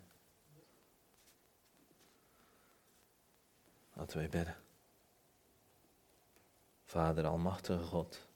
Laten 3.92 4.18
wij 4.18 4.28
bidden. 4.28 4.56
Vader, 6.84 7.26
Almachtige 7.26 7.82
God. 7.82 8.26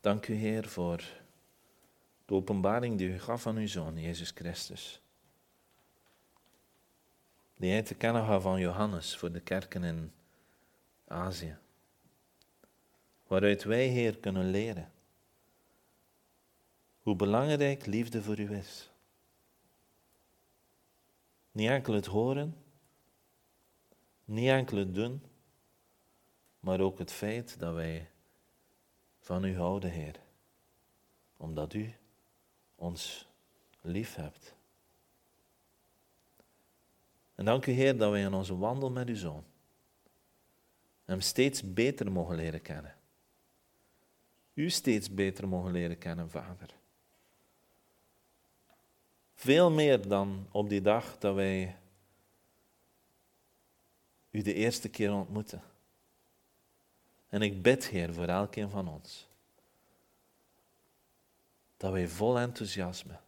Dank 0.00 0.28
u, 0.28 0.34
Heer, 0.34 0.68
voor 0.68 1.04
de 2.24 2.34
openbaring 2.34 2.98
die 2.98 3.08
u 3.08 3.20
gaf 3.20 3.46
aan 3.46 3.56
uw 3.56 3.66
Zoon, 3.66 4.00
Jezus 4.00 4.30
Christus. 4.30 5.00
Die 7.56 7.70
hij 7.70 7.82
te 7.82 7.94
kennen 7.94 8.42
van 8.42 8.60
Johannes 8.60 9.16
voor 9.16 9.32
de 9.32 9.40
kerken 9.40 9.84
in 9.84 10.12
Azië. 11.06 11.56
Waaruit 13.26 13.62
wij, 13.64 13.86
Heer, 13.86 14.16
kunnen 14.16 14.50
leren 14.50 14.93
hoe 17.04 17.16
belangrijk 17.16 17.86
liefde 17.86 18.22
voor 18.22 18.38
u 18.38 18.52
is. 18.52 18.90
Niet 21.52 21.68
enkel 21.68 21.94
het 21.94 22.06
horen, 22.06 22.56
niet 24.24 24.48
enkel 24.48 24.76
het 24.76 24.94
doen, 24.94 25.22
maar 26.60 26.80
ook 26.80 26.98
het 26.98 27.12
feit 27.12 27.58
dat 27.58 27.74
wij 27.74 28.10
van 29.20 29.44
u 29.44 29.56
houden, 29.56 29.90
Heer, 29.90 30.20
omdat 31.36 31.74
u 31.74 31.94
ons 32.74 33.28
lief 33.80 34.14
hebt. 34.14 34.54
En 37.34 37.44
dank 37.44 37.66
u, 37.66 37.72
Heer, 37.72 37.98
dat 37.98 38.10
wij 38.10 38.20
in 38.20 38.34
onze 38.34 38.56
wandel 38.56 38.90
met 38.90 39.08
uw 39.08 39.16
Zoon 39.16 39.44
hem 41.04 41.20
steeds 41.20 41.72
beter 41.72 42.12
mogen 42.12 42.36
leren 42.36 42.62
kennen. 42.62 42.94
U 44.54 44.70
steeds 44.70 45.14
beter 45.14 45.48
mogen 45.48 45.72
leren 45.72 45.98
kennen, 45.98 46.30
Vader. 46.30 46.82
Veel 49.34 49.70
meer 49.70 50.08
dan 50.08 50.46
op 50.50 50.68
die 50.68 50.80
dag 50.80 51.18
dat 51.18 51.34
wij 51.34 51.76
u 54.30 54.42
de 54.42 54.54
eerste 54.54 54.88
keer 54.88 55.12
ontmoeten. 55.12 55.62
En 57.28 57.42
ik 57.42 57.62
bid, 57.62 57.88
Heer, 57.88 58.14
voor 58.14 58.26
elkeen 58.26 58.70
van 58.70 58.88
ons. 58.88 59.28
Dat 61.76 61.92
wij 61.92 62.08
vol 62.08 62.38
enthousiasme, 62.38 63.18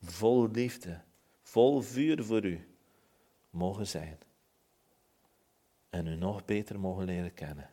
vol 0.00 0.50
liefde, 0.50 1.00
vol 1.42 1.80
vuur 1.80 2.24
voor 2.24 2.44
u 2.44 2.68
mogen 3.50 3.86
zijn. 3.86 4.18
En 5.90 6.06
u 6.06 6.16
nog 6.16 6.44
beter 6.44 6.80
mogen 6.80 7.04
leren 7.04 7.34
kennen. 7.34 7.70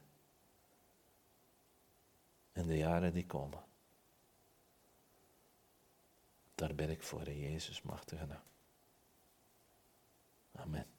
In 2.54 2.68
de 2.68 2.78
jaren 2.78 3.14
die 3.14 3.26
komen. 3.26 3.64
Daar 6.62 6.76
ben 6.76 6.90
ik 6.90 7.02
voor, 7.02 7.28
in 7.28 7.40
Jezus 7.40 7.82
machtige. 7.82 8.40
Amen. 10.52 10.91